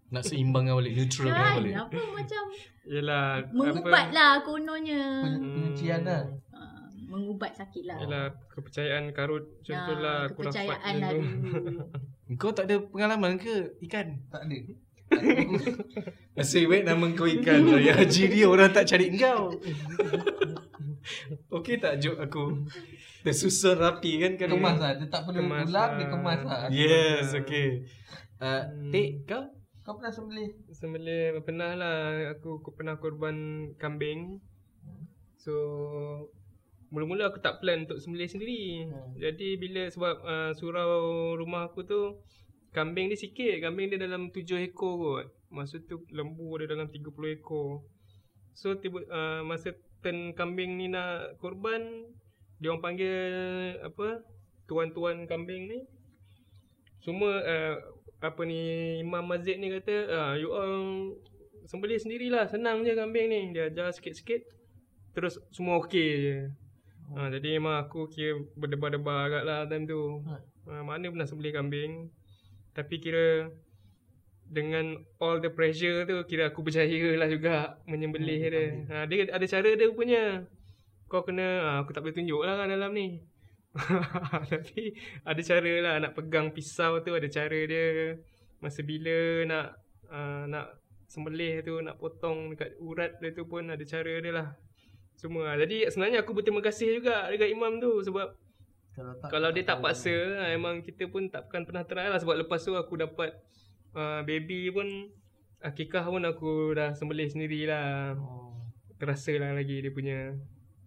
Nak 0.06 0.22
seimbangkan 0.22 0.75
balik, 0.75 0.92
neutralkan 0.94 1.34
kan 1.34 1.54
balik. 1.58 1.75
apa 1.76 2.00
macam 2.12 2.42
Yelah 2.84 3.26
mengubat 3.50 4.06
lah 4.10 4.38
kononnya. 4.40 5.02
Pen- 5.20 5.42
Penyucian 5.42 6.00
lah. 6.02 6.22
Uh, 6.48 6.86
mengubat 7.04 7.50
sakit 7.52 7.82
lah. 7.84 7.98
Yelah 7.98 8.25
kepercayaan 8.48 9.10
karut 9.10 9.42
contohlah 9.60 10.18
Nah, 10.22 10.30
kepercayaan 10.30 10.94
lah 10.96 11.10
tu. 11.10 11.18
dulu. 11.18 11.82
Kau 12.38 12.50
tak 12.50 12.66
ada 12.66 12.78
pengalaman 12.80 13.34
ke 13.36 13.54
ikan? 13.82 14.22
Tak 14.28 14.42
ada. 14.44 14.58
Nasib 16.36 16.66
baik 16.66 16.82
nama 16.84 17.06
kau 17.12 17.25
ikan 17.25 17.62
lah. 17.64 17.78
Yang 17.80 17.96
haji 18.00 18.22
dia 18.28 18.44
orang 18.44 18.70
tak 18.70 18.84
cari 18.84 19.06
kau. 19.12 19.54
Okey 21.56 21.78
tak 21.78 21.98
joke 21.98 22.18
aku? 22.20 22.66
Tersusun 23.22 23.75
rapi 23.76 24.18
kan 24.18 24.32
kan? 24.36 24.48
Kemas 24.48 24.76
lah. 24.76 24.92
Dia 24.94 25.06
tak 25.06 25.22
perlu 25.25 25.38
Kemas 25.40 25.64
ulang, 25.64 25.72
lah. 25.72 25.88
dia 25.94 26.06
kemas 26.08 26.40
lah. 26.42 26.58
Yes, 26.68 27.26
okay. 27.32 27.86
Uh, 28.36 28.62
Hmm. 28.68 28.90
Tik, 28.90 29.10
kau? 29.25 29.42
Kau 29.87 29.95
pernah 29.95 30.11
sembelih? 30.11 30.50
Sembelih 30.75 31.38
pernah 31.47 31.78
lah 31.78 31.99
aku, 32.35 32.59
aku 32.59 32.75
pernah 32.75 32.99
korban 32.99 33.71
kambing. 33.78 34.43
So 35.38 35.55
mula-mula 36.90 37.31
aku 37.31 37.38
tak 37.38 37.62
plan 37.62 37.87
untuk 37.87 38.02
sembelih 38.02 38.26
sendiri. 38.26 38.90
Hmm. 38.90 39.14
Jadi 39.14 39.55
bila 39.55 39.87
sebab 39.87 40.16
uh, 40.26 40.50
surau 40.59 41.38
rumah 41.38 41.71
aku 41.71 41.87
tu 41.87 42.19
kambing 42.75 43.14
dia 43.14 43.14
sikit, 43.14 43.62
kambing 43.62 43.95
dia 43.95 44.02
dalam 44.02 44.35
7 44.35 44.59
ekor 44.66 44.99
kot. 44.99 45.26
Masa 45.55 45.78
tu 45.78 46.02
lembu 46.11 46.59
ada 46.59 46.75
dalam 46.75 46.90
30 46.90 47.38
ekor. 47.38 47.87
So 48.59 48.75
tiba 48.83 49.07
uh, 49.07 49.47
masa 49.47 49.71
turn 50.02 50.35
kambing 50.35 50.83
ni 50.83 50.90
nak 50.90 51.38
korban, 51.38 52.11
dia 52.59 52.75
orang 52.75 52.83
panggil 52.83 53.23
apa? 53.87 54.26
Tuan-tuan 54.66 55.31
kambing 55.31 55.71
ni. 55.71 55.78
Semua 57.06 57.38
uh, 57.38 57.75
apa 58.18 58.42
ni 58.42 58.98
Imam 58.98 59.22
Mazid 59.22 59.62
ni 59.62 59.70
kata, 59.70 60.10
ah 60.10 60.32
you 60.34 60.50
all 60.50 61.14
sembelih 61.70 62.02
sendirilah, 62.02 62.50
senang 62.50 62.82
je 62.82 62.98
kambing 62.98 63.30
ni. 63.30 63.54
Dia 63.54 63.70
ajar 63.70 63.94
sikit-sikit 63.94 64.42
terus 65.14 65.38
semua 65.54 65.78
okey 65.86 66.08
je. 66.18 66.36
Ha, 67.14 67.30
jadi 67.30 67.62
memang 67.62 67.86
aku 67.86 68.10
kira 68.10 68.42
berdebar-debar 68.58 69.30
agak 69.30 69.42
lah 69.46 69.70
time 69.70 69.86
tu. 69.86 70.18
Ha, 70.26 70.82
mana 70.82 71.06
pernah 71.06 71.30
sembelih 71.30 71.54
kambing. 71.54 72.10
Tapi 72.75 72.98
kira 72.98 73.54
dengan 74.50 74.98
all 75.22 75.38
the 75.38 75.50
pressure 75.54 76.10
tu 76.10 76.18
kira 76.26 76.50
aku 76.50 76.66
berjaya 76.66 77.14
lah 77.14 77.30
juga 77.30 77.78
menyembelih 77.86 78.38
Hmm, 78.42 78.50
dia. 78.50 78.66
Ha, 78.90 79.06
dia 79.06 79.30
ada 79.30 79.46
cara 79.46 79.68
dia 79.78 79.86
rupanya. 79.86 80.42
Kau 81.06 81.22
kena, 81.22 81.46
ha, 81.62 81.70
aku 81.86 81.94
tak 81.94 82.02
boleh 82.02 82.18
tunjuk 82.18 82.42
lah 82.42 82.58
kat 82.58 82.75
dalam 82.75 82.90
ni. 82.90 83.22
Tapi 84.52 84.97
ada 85.23 85.40
cara 85.40 85.73
lah 85.83 85.95
nak 86.00 86.12
pegang 86.16 86.49
pisau 86.52 87.00
tu 87.04 87.12
ada 87.12 87.28
cara 87.28 87.59
dia. 87.68 88.16
Masa 88.61 88.80
bila 88.80 89.45
nak 89.45 89.66
uh, 90.09 90.45
nak 90.49 90.80
sembelih 91.06 91.62
tu 91.62 91.78
nak 91.85 92.00
potong 92.02 92.56
dekat 92.56 92.75
urat 92.83 93.14
dia 93.23 93.30
tu 93.37 93.47
pun 93.47 93.68
ada 93.68 93.85
cara 93.85 94.14
dia 94.18 94.33
lah. 94.33 94.49
Semua. 95.16 95.56
Jadi 95.56 95.88
sebenarnya 95.88 96.21
aku 96.21 96.37
berterima 96.37 96.61
kasih 96.61 97.00
juga 97.00 97.28
dekat 97.33 97.49
imam 97.49 97.80
tu 97.80 98.04
sebab 98.04 98.37
Kalau, 98.97 99.12
tak, 99.21 99.28
kalau 99.28 99.49
dia 99.52 99.64
tak 99.64 99.85
paksa 99.85 100.40
ah, 100.40 100.49
memang 100.56 100.80
kita 100.80 101.04
pun 101.12 101.28
takkan 101.28 101.68
pernah 101.68 101.85
try 101.85 102.09
lah 102.09 102.16
sebab 102.16 102.40
lepas 102.40 102.64
tu 102.64 102.73
aku 102.73 102.97
dapat 102.97 103.37
uh, 103.92 104.25
baby 104.25 104.73
pun 104.73 105.12
akikah 105.61 106.04
pun 106.09 106.25
aku 106.25 106.73
dah 106.73 106.97
sembelih 106.97 107.28
sendirilah. 107.28 108.16
Oh. 108.16 108.56
Terasa 108.97 109.37
lah 109.37 109.52
lagi 109.52 109.85
dia 109.85 109.92
punya 109.92 110.33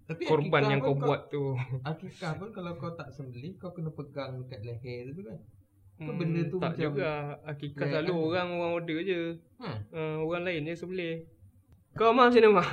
Tapi 0.09 0.25
korban 0.25 0.61
yang 0.67 0.81
pun 0.81 0.97
kau 0.97 1.05
buat 1.05 1.21
tu. 1.29 1.53
Akikah 1.83 2.33
pun 2.35 2.49
kalau 2.49 2.73
kau 2.75 2.89
tak 2.91 3.13
sembelih, 3.13 3.53
kau 3.55 3.69
kena 3.69 3.93
pegang 3.93 4.41
dekat 4.41 4.65
leher 4.65 5.13
tu 5.13 5.21
kan. 5.21 5.37
Kau 5.95 6.09
Hmm, 6.09 6.17
benda 6.17 6.41
tu 6.43 6.57
tak 6.57 6.73
macam- 6.73 6.81
juga. 6.89 7.11
Akikah 7.45 7.85
Ya, 7.85 7.91
selalu 7.93 8.09
kan? 8.09 8.25
orang 8.25 8.47
orang 8.51 8.71
order 8.73 8.99
je. 8.99 9.21
Ha. 9.59 9.69
Uh, 9.91 10.17
orang 10.19 10.43
lain 10.43 10.65
je 10.65 10.73
sembelih. 10.73 11.15
Kau 11.93 12.09
mah 12.09 12.27
macam 12.27 12.41
mana 12.41 12.57
mah? 12.57 12.69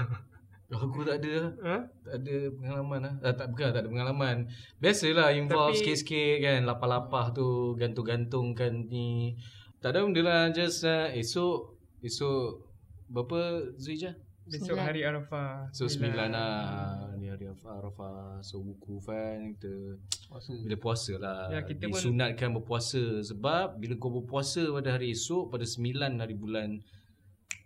Aku 0.83 1.01
tak 1.03 1.21
ada. 1.21 1.35
Ha? 1.63 1.77
Tak 2.03 2.15
ada 2.17 2.37
pengalaman 2.53 2.99
lah. 3.01 3.15
Ah, 3.21 3.31
tak, 3.31 3.47
bukan 3.51 3.71
tak 3.71 3.83
ada 3.83 3.89
pengalaman. 3.89 4.37
Biasalah 4.79 5.31
involve 5.31 5.71
Tapi- 5.71 5.79
sikit-sikit 5.79 6.35
kan. 6.41 6.61
Lapah-lapah 6.65 7.31
tu. 7.31 7.49
Gantung-gantungkan 7.77 8.89
ni. 8.89 9.37
Tak 9.79 9.93
ada 9.93 10.03
benda 10.03 10.23
lah. 10.23 10.43
Just 10.51 10.83
uh, 10.83 11.13
esok. 11.13 11.77
Esok. 12.01 12.67
Berapa 13.07 13.39
Zuijah? 13.77 14.17
Besok 14.47 14.79
hari 14.79 15.03
Arafah. 15.03 15.67
So 15.75 15.91
sembilan 15.91 16.29
lah. 16.31 17.11
Ni 17.19 17.27
hari 17.27 17.51
Arafah. 17.51 17.83
Arafah. 17.83 18.39
So 18.47 18.63
wukuf 18.63 19.11
kan. 19.11 19.59
Kita 19.59 19.99
Puasa. 20.31 20.51
bila 20.63 20.77
puasa 20.79 21.13
lah. 21.19 21.41
Ya, 21.51 21.61
kita 21.67 21.91
pun- 21.91 21.99
Disunatkan 21.99 22.49
berpuasa. 22.55 23.03
Sebab 23.27 23.83
bila 23.83 23.99
kau 23.99 24.15
berpuasa 24.15 24.63
pada 24.71 24.95
hari 24.95 25.11
esok. 25.11 25.51
Pada 25.51 25.67
sembilan 25.67 26.23
hari 26.23 26.39
bulan 26.39 26.79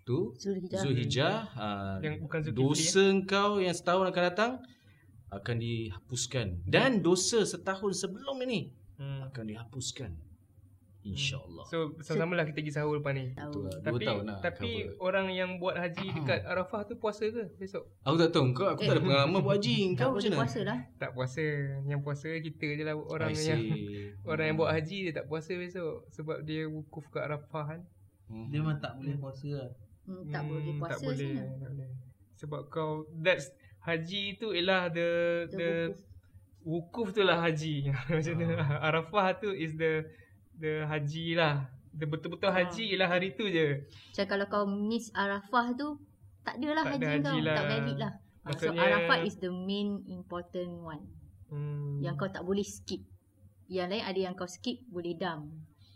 tu. 0.08 0.32
Zulhijjah. 0.40 0.80
Zulhijjah. 0.80 1.36
Uh, 1.52 1.96
Yang 2.00 2.16
bukan 2.24 2.40
Zulkifli, 2.48 2.60
dosa 2.64 3.04
kau 3.28 3.50
yang 3.60 3.76
setahun 3.76 4.06
akan 4.08 4.24
datang. 4.32 4.52
Akan 5.28 5.56
dihapuskan. 5.60 6.64
Dan 6.64 7.04
dosa 7.04 7.44
setahun 7.44 7.92
sebelum 8.00 8.40
ini. 8.48 8.72
Hmm. 8.96 9.28
Akan 9.28 9.44
dihapuskan. 9.46 10.29
InsyaAllah. 11.00 11.64
So 11.64 11.96
sama-sama 11.98 12.36
lah 12.36 12.44
kita 12.44 12.60
pergi 12.60 12.72
sahur 12.72 13.00
lepas 13.00 13.12
ni. 13.12 13.32
Tu 13.32 13.40
Tahu. 13.40 13.60
lah. 13.62 13.72
Tapi 13.80 14.04
tahun 14.04 14.24
lah 14.26 14.38
tapi 14.38 14.70
cover. 14.84 14.96
orang 15.00 15.26
yang 15.30 15.50
buat 15.56 15.74
haji 15.74 16.06
dekat 16.12 16.44
Arafah 16.44 16.84
tu 16.84 16.94
puasa 16.94 17.24
ke 17.24 17.48
besok? 17.56 17.88
Aku 18.04 18.16
tak 18.16 18.30
tahu 18.30 18.52
kau 18.52 18.68
aku 18.68 18.84
tak 18.84 18.94
ada 18.94 19.02
pengalaman 19.02 19.40
buat 19.40 19.56
haji. 19.56 19.76
Kau 19.94 20.12
macam 20.12 20.28
mana? 20.28 20.38
puasa 20.38 20.60
lah. 20.60 20.78
Tak 20.96 21.10
puasa. 21.12 21.44
Yang 21.82 22.00
puasa 22.00 22.28
kita 22.34 22.66
je 22.70 22.82
lah 22.82 22.94
orang 22.94 23.30
I 23.30 23.40
yang 23.40 23.62
orang 24.30 24.44
yang 24.46 24.56
buat 24.56 24.70
haji 24.70 24.96
dia 25.04 25.12
tak 25.14 25.26
puasa 25.26 25.52
besok 25.54 26.04
sebab 26.10 26.38
dia 26.42 26.62
wukuf 26.64 27.08
kat 27.08 27.24
Arafah 27.24 27.64
kan. 27.66 27.80
Hmm. 28.28 28.46
Dia 28.46 28.60
memang 28.60 28.76
tak 28.78 28.92
boleh 28.94 29.16
puasa 29.16 29.48
lah. 29.50 29.70
Hmm, 30.04 30.22
tak 30.28 30.42
boleh 30.44 30.62
Hmm, 30.62 30.76
puasa 30.76 30.92
tak 30.92 30.98
boleh, 31.02 31.32
sana. 31.32 31.44
tak 31.56 31.70
boleh. 31.70 31.90
Sebab 32.36 32.60
kau 32.68 32.90
that's 33.16 33.48
haji 33.80 34.22
tu 34.36 34.52
ialah 34.52 34.88
the 34.88 35.08
Kita 35.46 35.56
the 35.56 35.70
wukuf. 35.88 36.00
wukuf 36.62 37.08
tu 37.10 37.22
lah 37.22 37.40
haji. 37.40 37.88
Macam 38.12 38.32
tu 38.34 38.46
lah. 38.46 38.68
Arafah 38.82 39.26
tu 39.34 39.48
is 39.50 39.72
the 39.74 40.04
the 40.60 40.84
haji 40.84 41.34
lah. 41.34 41.64
The 41.90 42.06
betul-betul 42.06 42.46
Ah. 42.46 42.62
haji 42.62 42.84
ialah 42.88 43.08
hari 43.08 43.34
tu 43.34 43.44
je. 43.46 43.82
Macam 43.82 44.26
kalau 44.28 44.46
kau 44.46 44.64
miss 44.64 45.10
Arafah 45.12 45.74
tu, 45.74 45.98
tak 46.40 46.56
ada 46.56 46.68
lah 46.70 46.84
Tak 46.84 46.92
haji, 46.92 47.02
ada 47.02 47.10
haji 47.10 47.24
kau. 47.26 47.42
lah. 47.42 47.56
Tak 47.56 47.66
valid 47.66 47.98
lah. 47.98 48.12
Ah, 48.12 48.20
so 48.20 48.46
Maksudnya- 48.70 48.82
Arafah 48.86 49.18
is 49.20 49.36
the 49.36 49.50
main 49.50 49.88
important 50.06 50.72
one. 50.78 51.02
Hmm. 51.48 51.98
Yang 51.98 52.14
kau 52.16 52.30
tak 52.30 52.42
boleh 52.42 52.62
skip. 52.62 53.02
Yang 53.66 53.86
lain 53.90 54.04
ada 54.04 54.20
yang 54.20 54.34
kau 54.34 54.46
skip 54.46 54.78
boleh 54.86 55.14
dam. 55.14 55.50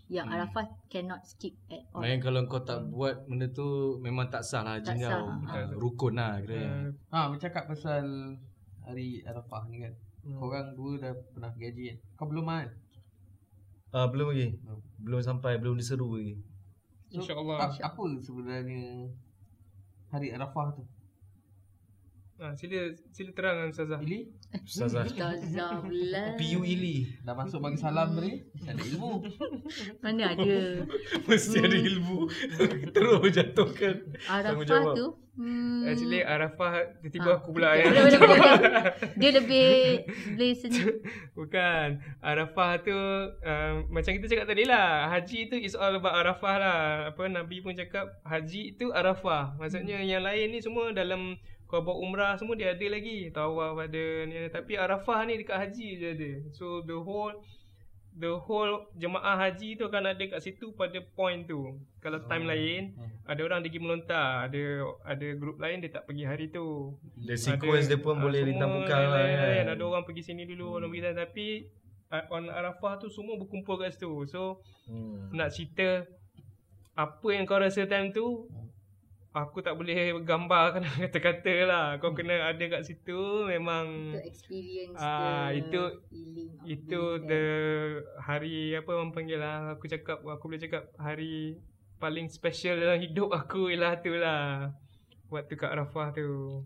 Yang 0.07 0.27
Hmm. 0.27 0.35
Arafah 0.35 0.65
cannot 0.87 1.21
skip 1.25 1.55
at 1.67 1.87
all. 1.91 2.03
Main 2.03 2.19
kalau 2.19 2.45
kau 2.45 2.61
tak 2.61 2.85
buat 2.87 3.25
benda 3.25 3.49
tu 3.49 3.65
memang 3.99 4.29
tak 4.29 4.43
sah 4.43 4.61
lah 4.61 4.77
haji 4.77 4.91
Tak 4.91 4.97
kau. 4.99 5.09
sah. 5.09 5.25
Ah, 5.49 5.71
Rukun 5.73 6.13
lah 6.13 6.39
kira. 6.41 6.59
Uh, 6.59 6.87
Ha, 7.09 7.31
bercakap 7.31 7.65
pasal 7.67 8.05
hari 8.83 9.23
Arafah 9.23 9.65
ni 9.67 9.81
kan. 9.81 9.95
hmm. 10.23 10.37
Korang 10.37 10.75
dua 10.75 10.93
dah 10.99 11.13
pernah 11.31 11.49
pergi 11.49 11.67
haji 11.67 11.83
kan? 11.87 11.99
Kau 12.15 12.27
belum 12.27 12.45
kan? 12.45 12.69
Ah 13.95 14.07
belum 14.11 14.35
lagi. 14.35 14.49
Belum 14.99 15.21
sampai, 15.23 15.53
belum 15.63 15.79
diseru 15.79 16.19
lagi. 16.19 16.35
So, 17.15 17.23
InsyaAllah. 17.23 17.57
ap- 17.63 17.83
Apa 17.95 18.03
sebenarnya 18.19 19.07
hari 20.11 20.35
Arafah 20.35 20.75
tu? 20.75 20.83
Ha, 22.35 22.51
sila 22.59 22.91
sila 23.15 23.31
terangkan 23.31 23.71
Ustazah. 23.71 24.03
Ili 24.03 24.27
Ustazah. 24.59 25.07
Ustazah 25.07 25.79
pula. 25.81 26.35
PU 26.35 26.67
Ili. 26.67 27.07
dah 27.23 27.31
masuk 27.33 27.63
bagi 27.63 27.79
salam 27.79 28.11
tadi. 28.13 28.43
Tak 28.59 28.75
ada 28.75 28.83
ilmu. 28.85 29.13
Mana 30.03 30.23
ada. 30.35 30.59
Mesti 31.31 31.59
ada 31.59 31.79
ilmu. 31.79 32.27
Terus 32.95 33.23
jatuhkan. 33.31 33.95
Arafah 34.27 34.83
tu. 34.93 35.07
Hmm. 35.35 35.83
Actually 35.83 36.23
Arafah 36.23 36.95
tiba-tiba 37.03 37.27
Ah. 37.27 37.39
aku 37.43 37.51
pula 37.51 37.75
Boleh, 37.75 37.83
yang 37.83 37.91
boleh, 37.91 38.19
boleh, 38.23 38.39
boleh. 38.39 38.85
Dia 39.19 39.31
lebih 39.35 39.71
boleh 40.31 40.51
seni. 40.55 40.79
Bukan 41.39 41.87
Arafah 42.23 42.71
tu 42.79 42.95
uh, 43.43 43.83
Macam 43.91 44.15
kita 44.15 44.31
cakap 44.31 44.47
tadi 44.47 44.63
lah 44.63 45.11
Haji 45.11 45.51
tu 45.51 45.59
is 45.59 45.75
all 45.75 45.91
about 45.93 46.15
Arafah 46.15 46.55
lah 46.55 46.79
Apa 47.11 47.27
Nabi 47.27 47.59
pun 47.59 47.75
cakap 47.75 48.15
Haji 48.23 48.79
tu 48.79 48.95
Arafah 48.95 49.59
Maksudnya 49.59 49.99
yang 50.01 50.23
lain 50.23 50.55
ni 50.55 50.63
semua 50.63 50.95
dalam 50.95 51.35
Kau 51.75 51.83
buat 51.83 51.99
umrah 51.99 52.39
semua 52.39 52.55
dia 52.55 52.71
ada 52.71 52.87
lagi 52.87 53.35
Tawaf 53.35 53.75
ada 53.75 54.05
ni 54.25 54.39
ada. 54.39 54.49
Tapi 54.55 54.79
Arafah 54.79 55.27
ni 55.27 55.43
dekat 55.43 55.59
Haji 55.59 55.89
je 55.99 56.09
ada 56.15 56.31
So 56.55 56.87
the 56.87 56.95
whole 56.95 57.35
The 58.15 58.31
whole 58.39 58.87
jemaah 58.95 59.35
haji 59.35 59.75
tu 59.75 59.91
akan 59.91 60.15
ada 60.15 60.23
kat 60.31 60.39
situ 60.39 60.71
pada 60.79 61.03
point 61.19 61.51
tu 61.51 61.75
Kalau 61.99 62.23
time 62.23 62.47
lain 62.47 62.95
Ada 63.27 63.43
orang 63.43 63.59
pergi 63.59 63.83
melontar 63.83 64.47
Ada 64.47 64.87
ada 65.03 65.27
grup 65.35 65.59
lain 65.59 65.83
dia 65.83 65.91
tak 65.91 66.07
pergi 66.07 66.23
hari 66.23 66.47
tu 66.47 66.95
The 67.19 67.35
sequence 67.35 67.91
dia 67.91 67.99
pun 67.99 68.15
ah, 68.15 68.23
boleh 68.23 68.47
lintang 68.47 68.71
bukang 68.71 69.03
lah 69.03 69.19
lain-lain. 69.19 69.67
kan. 69.67 69.75
Ada 69.75 69.83
orang 69.83 70.07
pergi 70.07 70.23
sini 70.23 70.47
dulu, 70.47 70.79
orang 70.79 70.95
pergi 70.95 71.03
sana 71.03 71.27
tapi 71.27 71.47
on 72.31 72.47
Arafah 72.47 73.03
tu 73.03 73.11
semua 73.11 73.35
berkumpul 73.35 73.83
kat 73.83 73.99
situ. 73.99 74.23
So 74.31 74.63
Hmm. 74.87 75.33
nak 75.33 75.51
cerita 75.51 76.05
apa 76.95 77.29
yang 77.33 77.49
kau 77.49 77.57
rasa 77.57 77.89
time 77.89 78.13
tu 78.13 78.47
aku 79.37 79.59
tak 79.61 79.75
boleh 79.75 79.93
gambarkan 80.21 80.81
dengan 80.85 80.99
kata-kata 81.03 81.55
lah. 81.65 81.87
Kau 81.99 82.13
kena 82.13 82.49
ada 82.49 82.65
kat 82.65 82.83
situ 82.83 83.19
memang 83.45 84.13
Untuk 84.13 84.25
experience 84.25 84.95
Ah, 84.97 85.51
the 85.51 85.59
itu- 85.59 85.95
feeling 86.07 86.51
itu 86.65 87.01
the 87.21 87.45
hari 88.19 88.73
apa 88.73 88.89
orang 88.89 89.11
panggil 89.11 89.37
lah 89.37 89.75
aku 89.75 89.85
cakap 89.85 90.23
aku 90.23 90.45
boleh 90.47 90.63
cakap 90.63 90.87
hari 90.97 91.59
paling 91.97 92.27
special 92.29 92.77
dalam 92.77 92.97
hidup 92.97 93.29
aku 93.37 93.69
ialah 93.69 93.99
tu 93.99 94.15
lah 94.15 94.71
waktu 95.27 95.53
kat 95.53 95.69
Arafah 95.69 96.13
tu. 96.13 96.63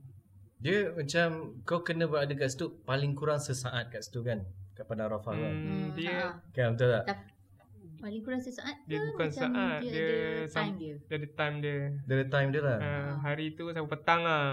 Dia 0.59 0.91
macam 0.91 1.55
kau 1.63 1.81
kena 1.81 2.05
berada 2.05 2.35
kat 2.35 2.51
situ 2.51 2.77
paling 2.83 3.15
kurang 3.15 3.39
sesaat 3.39 3.89
kat 3.89 4.03
situ 4.03 4.21
kan. 4.21 4.43
Kat 4.75 4.85
Padang 4.85 5.09
Arafah 5.09 5.33
kan. 5.33 5.51
Hmm, 5.51 5.71
Hmm, 5.71 5.87
dia 5.95 6.13
ha. 6.13 6.29
Kan 6.51 6.75
betul 6.75 6.91
tak? 6.93 7.05
Paling 7.99 8.21
kurang 8.21 8.39
sesaat 8.39 8.77
Dia 8.85 8.97
ke 8.97 9.05
bukan 9.09 9.27
macam 9.27 9.51
saat, 9.51 9.79
dia, 9.81 9.91
dia 9.91 10.07
ada 10.07 10.17
sam- 10.47 10.63
time 10.63 10.75
dia. 10.77 10.95
dia 11.01 11.15
ada 11.15 11.29
time 11.33 11.57
dia. 11.59 11.77
Dia 12.01 12.15
ada 12.15 12.27
time 12.29 12.49
dia 12.49 12.63
lah. 12.63 12.79
Uh, 12.79 13.13
hari 13.21 13.47
tu 13.53 13.65
sampai 13.69 13.91
petang 13.91 14.21
lah. 14.23 14.47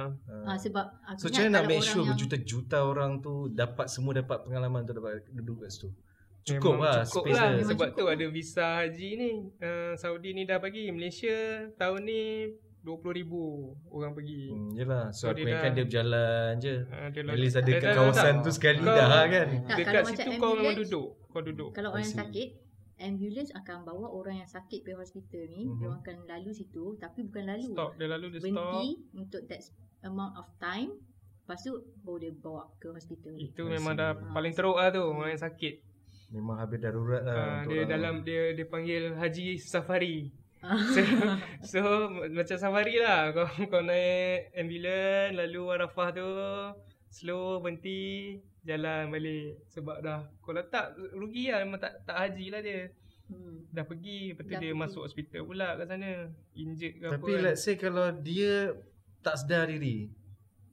Ah, 0.44 0.58
sebab 0.58 0.86
aku 1.04 1.18
So 1.18 1.26
ingat 1.26 1.32
macam 1.32 1.44
mana 1.44 1.54
nak 1.56 1.64
make 1.64 1.76
orang 1.76 1.86
sure 1.86 1.98
yang- 2.00 2.10
berjuta-juta 2.12 2.78
orang 2.82 3.12
tu 3.20 3.34
dapat 3.50 3.86
semua 3.88 4.12
dapat 4.14 4.38
pengalaman 4.42 4.82
tu 4.82 4.92
dapat 4.92 5.12
duduk 5.30 5.62
kat 5.62 5.70
situ. 5.70 5.90
Cukup 6.44 6.74
Memang 6.76 6.86
lah 6.88 6.98
cukup 7.04 7.24
space 7.24 7.36
lah. 7.36 7.50
dia. 7.52 7.64
Sebab 7.66 7.88
cukup 7.88 7.90
tu 7.96 8.06
ada 8.08 8.26
visa 8.28 8.66
haji 8.80 9.10
ni. 9.16 9.32
Uh, 9.58 9.94
Saudi 9.96 10.30
ni 10.32 10.44
dah 10.44 10.58
bagi. 10.58 10.90
Malaysia 10.90 11.38
tahun 11.74 12.02
ni 12.04 12.22
20,000 12.84 13.26
orang 13.90 14.12
pergi. 14.12 14.44
Hmm, 14.48 14.70
yelah. 14.72 15.10
So, 15.10 15.20
So, 15.20 15.26
aku 15.28 15.36
dia 15.36 15.46
ingatkan 15.48 15.66
dah- 15.66 15.76
dia 15.76 15.84
berjalan 15.84 16.50
je. 16.60 16.76
Uh, 16.84 17.08
dia 17.10 17.22
At 17.24 17.38
least 17.40 17.56
ada 17.56 17.66
dia 17.66 17.76
kat 17.76 17.82
dah- 17.84 17.96
kawasan 17.96 18.26
tak. 18.32 18.42
tu 18.42 18.50
sekali 18.52 18.78
Kau- 18.80 18.94
dah 18.94 19.10
kan. 19.26 19.48
Tak, 19.60 19.76
Dekat 19.76 19.86
kalau 19.88 20.04
situ 20.04 20.14
macam 20.16 20.32
kau 20.40 20.52
memang 20.56 20.76
duduk. 20.78 21.08
Kau 21.28 21.42
duduk. 21.42 21.70
Kalau 21.72 21.90
orang 21.92 22.06
sakit, 22.08 22.48
ambulans 22.96 23.52
akan 23.52 23.84
bawa 23.84 24.08
orang 24.08 24.40
yang 24.40 24.48
sakit 24.48 24.82
pergi 24.82 24.96
hospital 24.96 25.44
ni, 25.52 25.68
Mhm. 25.68 25.76
dia 25.78 25.86
orang 25.88 26.02
akan 26.02 26.18
lalu 26.26 26.50
situ 26.56 26.84
tapi 26.96 27.20
bukan 27.28 27.44
lalu. 27.46 27.72
Stop. 27.76 27.92
Dia 28.00 28.08
lalu 28.08 28.26
dia 28.32 28.40
stop. 28.40 28.52
Berhenti 28.52 28.88
untuk 29.12 29.42
that 29.48 29.62
amount 30.02 30.34
of 30.36 30.48
time. 30.58 30.92
Lepas 31.46 31.60
tu 31.62 31.74
baru 32.02 32.18
dia 32.18 32.32
bawa 32.34 32.64
ke 32.80 32.88
hospital. 32.90 33.34
Itu 33.38 33.70
I 33.70 33.78
memang 33.78 33.94
dah 33.94 34.18
paling 34.32 34.54
teruk 34.56 34.80
lah 34.80 34.90
tu. 34.90 35.04
Orang 35.04 35.30
yang 35.30 35.44
sakit. 35.44 35.74
Memang 36.34 36.58
habis 36.58 36.82
darurat 36.82 37.22
lah. 37.22 37.36
Uh, 37.36 37.46
untuk 37.62 37.70
dia 37.70 37.78
orang. 37.78 37.92
dalam 37.92 38.16
dia 38.26 38.44
dia 38.58 38.66
panggil 38.66 39.04
haji 39.14 39.46
safari. 39.62 40.34
Ah. 40.66 40.74
So, 40.90 41.02
so 41.62 41.82
macam 42.10 42.58
safari 42.58 42.98
lah 42.98 43.30
kau 43.30 43.46
kau 43.70 43.86
naik 43.86 44.50
ambulans 44.58 45.38
lalu 45.38 45.62
Arafah 45.70 46.10
tu 46.10 46.26
slow 47.14 47.62
berhenti 47.62 48.42
jalan 48.66 49.08
balik 49.08 49.62
sebab 49.68 49.98
dah 50.00 50.26
kalau 50.40 50.62
tak 50.66 50.86
rugi 51.12 51.48
lah 51.48 51.62
memang 51.62 51.80
tak 51.80 52.02
tak 52.04 52.18
haji 52.20 52.48
lah 52.50 52.62
dia 52.62 52.90
Hmm. 53.26 53.66
dah 53.70 53.82
pergi 53.82 54.30
lepas 54.32 54.44
tu 54.44 54.52
Dah 54.52 54.60
dia 54.60 54.70
pergi. 54.70 54.82
masuk 54.84 55.02
hospital 55.02 55.42
pula 55.44 55.74
kat 55.74 55.86
sana 55.88 56.10
injured 56.54 56.94
ke 56.96 57.06
Tapi 57.08 57.18
apa 57.18 57.26
kan. 57.32 57.42
let's 57.44 57.62
say 57.64 57.74
kalau 57.76 58.08
dia 58.14 58.70
tak 59.20 59.36
sedar 59.36 59.66
diri. 59.66 60.14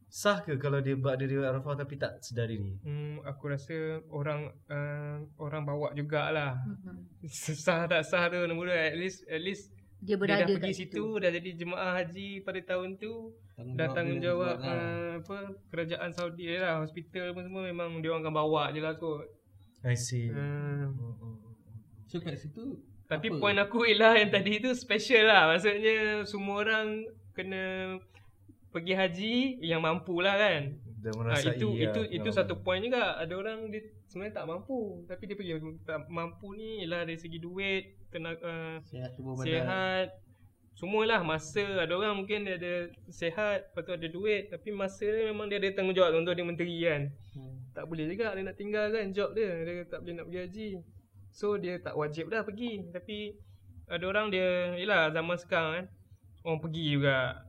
Sah 0.06 0.36
ke 0.38 0.60
kalau 0.60 0.76
dia 0.78 0.92
buat 0.94 1.16
diri 1.16 1.40
Arafah 1.40 1.72
tapi 1.74 1.96
tak 1.96 2.20
sedar 2.20 2.44
diri? 2.46 2.76
hmm, 2.78 3.24
aku 3.24 3.48
rasa 3.48 3.72
orang 4.06 4.52
uh, 4.68 5.16
orang 5.38 5.64
bawa 5.64 5.88
jugalah 5.92 6.60
Mhm. 6.60 7.24
sah 7.56 7.88
tak 7.88 8.04
sah 8.04 8.28
tu 8.28 8.36
nombor 8.38 8.68
dua 8.68 8.76
at 8.84 8.96
least 8.96 9.24
at 9.26 9.40
least 9.40 9.72
Dia 10.02 10.10
dia 10.10 10.16
berada 10.18 10.42
dah 10.50 10.58
pergi 10.58 10.74
situ 10.74 11.04
dah 11.22 11.30
jadi 11.30 11.50
jemaah 11.54 11.90
haji 12.02 12.42
pada 12.42 12.60
tahun 12.74 12.98
tu 12.98 13.30
dah 13.54 13.86
dia 13.86 13.94
tanggungjawab 13.94 14.56
lah. 14.58 14.66
uh, 14.66 15.10
apa 15.22 15.36
kerajaan 15.70 16.10
Saudi 16.10 16.50
dia 16.50 16.58
lah 16.58 16.74
hospital 16.82 17.30
pun 17.38 17.46
semua 17.46 17.62
memang 17.62 18.02
dia 18.02 18.10
orang 18.10 18.26
akan 18.26 18.34
bawa 18.34 18.62
je 18.74 18.82
lah 18.82 18.98
kot. 18.98 19.30
I 19.86 19.94
see. 19.94 20.30
Uh. 20.34 20.90
So 22.10 22.18
kat 22.18 22.34
situ 22.42 22.82
tapi 23.06 23.28
apa? 23.28 23.38
point 23.38 23.58
aku 23.60 23.84
ialah 23.84 24.16
yang 24.18 24.30
tadi 24.32 24.58
tu 24.58 24.72
special 24.72 25.28
lah. 25.28 25.52
Maksudnya 25.52 26.24
semua 26.24 26.64
orang 26.64 27.04
kena 27.36 27.96
pergi 28.72 28.94
haji 28.96 29.34
yang 29.60 29.84
mampu 29.84 30.18
lah 30.24 30.34
kan. 30.34 30.80
Dia 31.02 31.10
Ha, 31.12 31.18
merasai 31.18 31.58
itu 31.60 31.68
lah 31.76 31.92
itu 31.92 32.00
itu 32.08 32.28
pengalaman. 32.30 32.32
satu 32.32 32.54
point 32.64 32.82
juga. 32.82 33.20
Ada 33.20 33.34
orang 33.36 33.58
dia 33.68 33.82
sebenarnya 34.08 34.34
tak 34.40 34.46
mampu 34.48 35.04
tapi 35.04 35.22
dia 35.28 35.36
pergi 35.36 35.52
tak 35.84 35.98
mampu 36.08 36.56
ni 36.56 36.82
ialah 36.82 37.04
dari 37.04 37.18
segi 37.20 37.36
duit, 37.36 37.84
tenaga 38.12 38.44
uh, 38.44 38.76
sihat 38.84 39.10
tubuh 39.16 39.34
badan. 39.34 39.48
sihat. 39.48 40.08
Semualah 40.72 41.20
masa. 41.20 41.84
Ada 41.84 41.92
orang 41.92 42.24
mungkin 42.24 42.48
dia 42.48 42.56
ada 42.56 42.88
Sihat 43.12 43.70
Lepas 43.70 43.82
tu 43.84 43.92
ada 43.92 44.08
duit 44.08 44.48
Tapi 44.48 44.72
masa 44.72 45.04
dia 45.04 45.28
memang 45.28 45.46
dia 45.48 45.60
ada 45.60 45.68
tanggungjawab. 45.76 46.10
Contoh 46.16 46.32
dia 46.32 46.44
menteri 46.44 46.76
kan. 46.84 47.02
Hmm. 47.36 47.56
Tak 47.72 47.84
boleh 47.88 48.08
juga 48.08 48.32
dia 48.32 48.42
nak 48.44 48.56
tinggalkan 48.56 49.12
job 49.12 49.36
dia. 49.36 49.52
Dia 49.64 49.84
tak 49.88 50.04
boleh 50.04 50.14
nak 50.16 50.26
pergi 50.28 50.40
haji. 50.40 50.70
So 51.32 51.56
dia 51.56 51.76
tak 51.80 51.94
wajib 51.96 52.32
dah 52.32 52.42
pergi. 52.44 52.88
Tapi 52.88 53.36
Ada 53.88 54.04
orang 54.08 54.26
dia 54.32 54.72
Yelah 54.80 55.12
zaman 55.12 55.36
sekarang 55.36 55.72
kan 55.76 55.86
Orang 56.44 56.60
pergi 56.64 56.84
juga. 56.88 57.44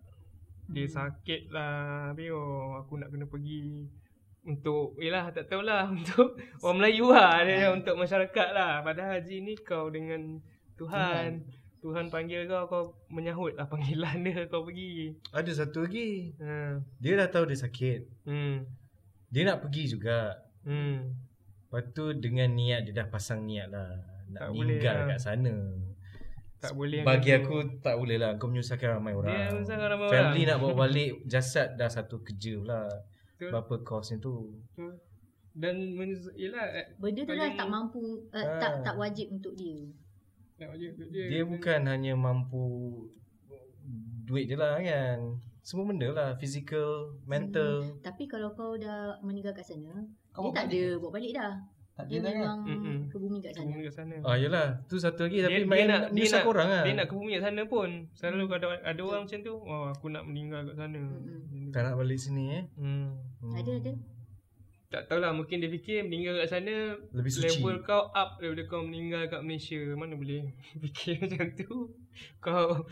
Dia 0.67 0.88
sakit 0.88 1.41
lah. 1.52 2.12
Habis 2.12 2.28
oh 2.36 2.76
aku 2.80 2.99
nak 2.99 3.10
kena 3.12 3.26
pergi 3.28 3.88
untuk 4.43 4.99
Yelah 4.99 5.32
tak 5.32 5.47
tahulah 5.47 5.88
Untuk 5.95 6.36
orang 6.60 6.78
Melayu 6.84 7.08
lah. 7.15 7.39
Dia, 7.47 7.71
Untuk 7.71 7.95
masyarakat 7.95 8.49
lah. 8.52 8.84
Padahal 8.84 9.23
haji 9.23 9.39
ni 9.39 9.56
kau 9.56 9.88
dengan 9.88 10.43
Tuhan 10.76 11.44
Tuhan 11.80 12.06
panggil 12.08 12.46
kau 12.46 12.64
Kau 12.66 12.84
menyahut 13.08 13.54
lah 13.54 13.66
panggilan 13.66 14.22
dia 14.22 14.48
Kau 14.48 14.64
pergi 14.64 15.12
Ada 15.30 15.52
satu 15.58 15.84
lagi. 15.84 16.32
ha. 16.38 16.80
Dia 16.98 17.14
dah 17.16 17.30
tahu 17.30 17.46
dia 17.46 17.58
sakit. 17.58 18.00
hmm. 18.24 18.56
Dia 19.28 19.42
nak 19.44 19.60
pergi 19.60 19.90
juga. 19.90 20.38
Hmm. 20.62 21.18
Lepas 21.66 21.90
tu 21.92 22.14
dengan 22.14 22.48
niat 22.50 22.86
dia 22.86 22.94
dah 22.94 23.08
pasang 23.08 23.44
niat 23.44 23.68
lah. 23.68 23.90
Nak 24.30 24.40
Tak 24.40 24.50
boleh 24.52 24.78
tinggal 24.78 24.96
lah. 24.96 25.06
kat 25.08 25.20
sana. 25.20 25.56
Tak 26.56 26.74
boleh 26.74 27.02
Bagi 27.02 27.32
aku 27.34 27.56
tak 27.80 27.98
boleh 27.98 28.16
lah. 28.16 28.38
Kau 28.38 28.46
menyusahkan 28.46 28.94
ramai 28.94 29.12
orang. 29.12 29.34
Dia 29.34 29.52
menyusahkan 29.52 29.88
ramai 29.90 30.08
Family 30.08 30.22
orang. 30.40 30.48
nak 30.48 30.58
bawa 30.60 30.74
balik 30.80 31.12
jasad 31.26 31.74
dah 31.74 31.90
satu 31.90 32.22
kerja 32.22 32.56
pula. 32.56 32.86
Betul. 33.34 33.50
Berapa 33.50 33.74
kosnya 33.84 34.18
tu. 34.20 34.54
Betul. 34.70 34.94
Dan 35.52 35.76
menyus- 35.92 36.34
Yelah 36.34 36.66
eh, 36.72 36.88
Benda 36.96 37.20
tu 37.20 37.28
dah 37.28 37.38
Paling- 37.44 37.58
tak 37.58 37.68
mampu 37.68 38.04
uh, 38.24 38.38
Ah. 38.38 38.58
tak 38.58 38.74
tak 38.84 38.96
wajib 38.96 39.28
untuk 39.32 39.54
dia. 39.54 39.82
Dia 40.58 41.24
Dia 41.30 41.42
bukan 41.44 41.80
hanya 41.89 42.13
mampu 42.13 42.63
duit 44.24 44.48
je 44.48 44.56
lah 44.56 44.80
kan. 44.80 45.38
Semua 45.63 45.88
benda 45.88 46.12
lah. 46.12 46.30
Physical, 46.36 47.16
mental. 47.24 47.84
Tapi 48.04 48.28
kalau 48.28 48.52
kau 48.52 48.76
dah 48.76 49.16
meninggal 49.24 49.56
kat 49.56 49.63
sana, 49.63 50.04
Kau 50.36 50.52
dia 50.52 50.60
tak 50.60 50.66
balik 50.68 50.82
ada 50.82 50.82
bawa 51.00 51.12
balik 51.16 51.32
dah. 51.36 51.54
Tak 51.94 52.10
Dia 52.10 52.26
kan? 52.26 52.34
memang 52.34 52.60
Mm-mm. 52.66 52.98
ke 53.06 53.16
bumi 53.22 53.38
kat 53.38 53.54
sana. 53.54 53.70
Turun 53.70 53.86
kat 53.86 53.94
sana 53.94 54.16
Ah 54.26 54.34
yelah. 54.34 54.68
Tu 54.89 54.98
satu 54.98 55.30
lagi. 55.30 55.46
Tapi 55.46 55.62
dia, 55.62 55.70
main 55.70 55.86
dia 55.86 55.92
nak 55.94 56.02
dia 56.10 56.26
nak, 56.26 56.42
korang 56.42 56.70
lah. 56.74 56.82
dia 56.82 56.94
nak 56.98 57.06
ke 57.06 57.13
bumi 57.13 57.30
kat 57.38 57.44
sana 57.46 57.62
pun 57.70 57.89
Selalu 58.18 58.44
ada, 58.50 58.68
ada 58.82 59.02
orang 59.06 59.22
macam 59.30 59.39
tu 59.46 59.54
Oh 59.62 59.84
aku 59.94 60.06
nak 60.10 60.24
meninggal 60.26 60.66
kat 60.66 60.76
sana 60.82 60.98
Mm-mm. 60.98 61.70
Tak 61.70 61.82
nak 61.86 61.94
balik 62.02 62.18
sini 62.18 62.44
eh. 62.50 62.63
hmm. 62.82 63.08
Hmm. 63.46 63.54
Ada 63.54 63.72
ada. 63.78 63.92
Tak 64.94 65.10
tahulah 65.10 65.34
mungkin 65.34 65.58
dia 65.58 65.68
fikir 65.68 66.06
meninggal 66.06 66.38
kat 66.38 66.50
sana 66.52 66.94
Lebih 67.10 67.32
suci. 67.32 67.58
Level 67.58 67.82
kau 67.82 68.08
up 68.08 68.38
daripada 68.38 68.64
kau 68.64 68.82
meninggal 68.82 69.26
kat 69.26 69.42
Malaysia 69.42 69.82
Mana 69.92 70.14
boleh 70.14 70.54
fikir 70.84 71.18
macam 71.20 71.50
tu 71.52 71.90
Kau 72.38 72.86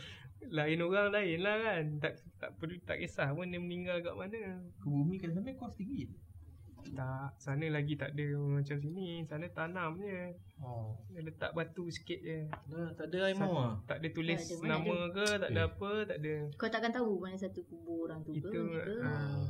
lain 0.43 0.81
orang 0.81 1.13
lain 1.13 1.39
lah 1.39 1.55
kan 1.55 1.83
Tak 2.01 2.11
tak 2.35 2.57
perlu 2.57 2.73
tak 2.81 2.97
kisah 2.97 3.29
pun 3.29 3.45
dia 3.45 3.57
meninggal 3.57 4.01
kat 4.01 4.11
mana 4.11 4.41
Ke 4.73 4.87
bumi 4.87 5.15
kat 5.15 5.29
sana 5.29 5.53
kos 5.53 5.77
tinggi. 5.77 6.09
Tak 6.91 7.37
sana 7.37 7.69
lagi 7.69 7.93
tak 7.93 8.11
ada 8.11 8.25
macam 8.51 8.73
sini 8.75 9.21
Sana 9.23 9.45
tanam 9.47 9.95
je 9.95 10.33
Oh. 10.57 10.93
Dia 11.07 11.21
letak 11.21 11.53
batu 11.53 11.85
sikit 11.87 12.17
je 12.17 12.45
Dah, 12.67 12.89
tak 12.91 13.09
ada 13.09 13.17
air 13.23 13.33
mau 13.35 13.53
ah. 13.59 13.73
Tak 13.83 13.97
ada 13.97 14.07
tulis 14.09 14.37
Tak 14.37 14.57
ada, 14.59 14.65
nama 14.67 14.97
ke 15.07 15.25
Tak 15.35 15.49
ada 15.49 15.57
Eh. 15.57 15.65
apa 15.67 15.89
Tak 16.03 16.17
ada 16.17 16.33
Kau 16.53 16.69
takkan 16.69 16.91
tahu 16.91 17.11
mana 17.17 17.33
satu 17.35 17.61
kubur 17.63 18.05
orang 18.05 18.21
tu 18.21 18.29
Itu 18.31 18.45
ke. 18.47 18.61
ke. 18.61 18.97
ah, 18.99 19.45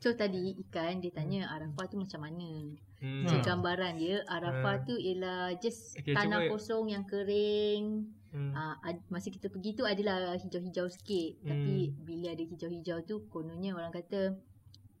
So 0.00 0.12
tadi 0.12 0.40
ikan 0.58 0.98
dia 0.98 1.12
tanya 1.12 1.44
Arafah 1.46 1.84
tu 1.86 1.96
macam 1.96 2.20
mana. 2.22 2.50
Hmm. 2.98 3.22
So 3.22 3.36
gambaran 3.38 3.96
dia 3.96 4.24
Arafah 4.26 4.80
Hmm. 4.80 4.86
tu 4.86 4.94
ialah 4.96 5.52
just 5.56 5.94
Okay, 5.94 6.10
tanah 6.10 6.40
cuba- 6.42 6.50
kosong 6.50 6.88
yang 6.88 7.04
kering. 7.04 8.08
Hmm. 8.30 8.52
Ah, 8.52 8.80
ad, 8.80 9.02
masa 9.06 9.28
kita 9.28 9.46
pergi 9.46 9.74
tu 9.74 9.84
adalah 9.84 10.32
hijau-hijau 10.34 10.88
sikit. 10.88 11.42
Hmm. 11.42 11.48
Tapi 11.50 11.74
bila 12.00 12.28
ada 12.30 12.40
hijau-hijau 12.42 12.98
tu 13.04 13.28
kononnya 13.28 13.72
orang 13.72 13.90
kata 13.90 14.40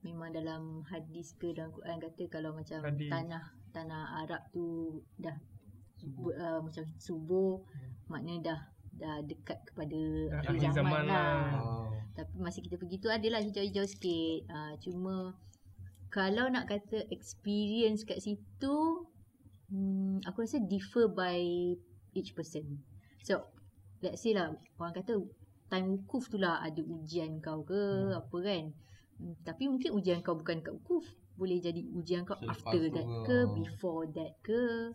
memang 0.00 0.30
dalam 0.30 0.80
hadis 0.84 1.32
ke 1.34 1.48
dalam 1.50 1.70
Quran 1.70 1.96
kata 1.98 2.22
kalau 2.28 2.52
macam 2.52 2.80
Hadis. 2.82 3.08
tanah 3.08 3.44
tanah 3.70 4.02
Arab 4.18 4.42
tu 4.50 4.64
dah 5.14 5.36
bu- 6.10 6.32
uh, 6.32 6.56
macam 6.58 6.84
subur 6.96 7.60
maknanya 8.06 8.40
dah 8.46 8.60
dah 9.00 9.24
dekat 9.24 9.58
kepada 9.64 10.00
akhir 10.44 10.56
zaman 10.60 10.76
zaman, 10.76 11.02
lah. 11.08 11.08
lah. 11.08 11.48
Oh. 11.64 11.88
Tapi 12.12 12.34
masa 12.36 12.60
kita 12.60 12.76
pergi 12.76 12.96
tu 13.00 13.08
adalah 13.08 13.40
hijau-hijau 13.40 13.86
sikit. 13.88 14.40
Uh, 14.52 14.74
cuma 14.84 15.16
kalau 16.12 16.50
nak 16.52 16.68
kata 16.68 17.08
experience 17.08 18.04
kat 18.04 18.20
situ 18.20 18.76
hmm, 19.70 20.26
aku 20.26 20.44
rasa 20.44 20.60
differ 20.60 21.08
by 21.08 21.40
each 22.12 22.36
person. 22.36 22.82
So 23.24 23.48
let's 24.04 24.20
say 24.20 24.36
lah 24.36 24.52
orang 24.76 24.94
kata 25.00 25.16
time 25.70 25.86
wukuf 25.96 26.26
tu 26.26 26.36
lah 26.36 26.58
ada 26.60 26.82
ujian 26.82 27.38
kau 27.38 27.62
ke 27.62 27.78
hmm. 27.78 28.20
apa 28.20 28.36
kan. 28.42 28.64
Hmm, 29.20 29.34
tapi 29.46 29.70
mungkin 29.70 29.94
ujian 29.94 30.20
kau 30.20 30.36
bukan 30.36 30.60
kat 30.60 30.74
wukuf. 30.74 31.06
Boleh 31.38 31.56
jadi 31.62 31.80
ujian 31.96 32.28
kau 32.28 32.36
Selepas 32.36 32.52
after 32.52 32.80
tu 32.84 32.92
that 32.92 33.06
ke. 33.06 33.16
ke, 33.24 33.36
before 33.56 34.04
that 34.12 34.32
ke. 34.44 34.92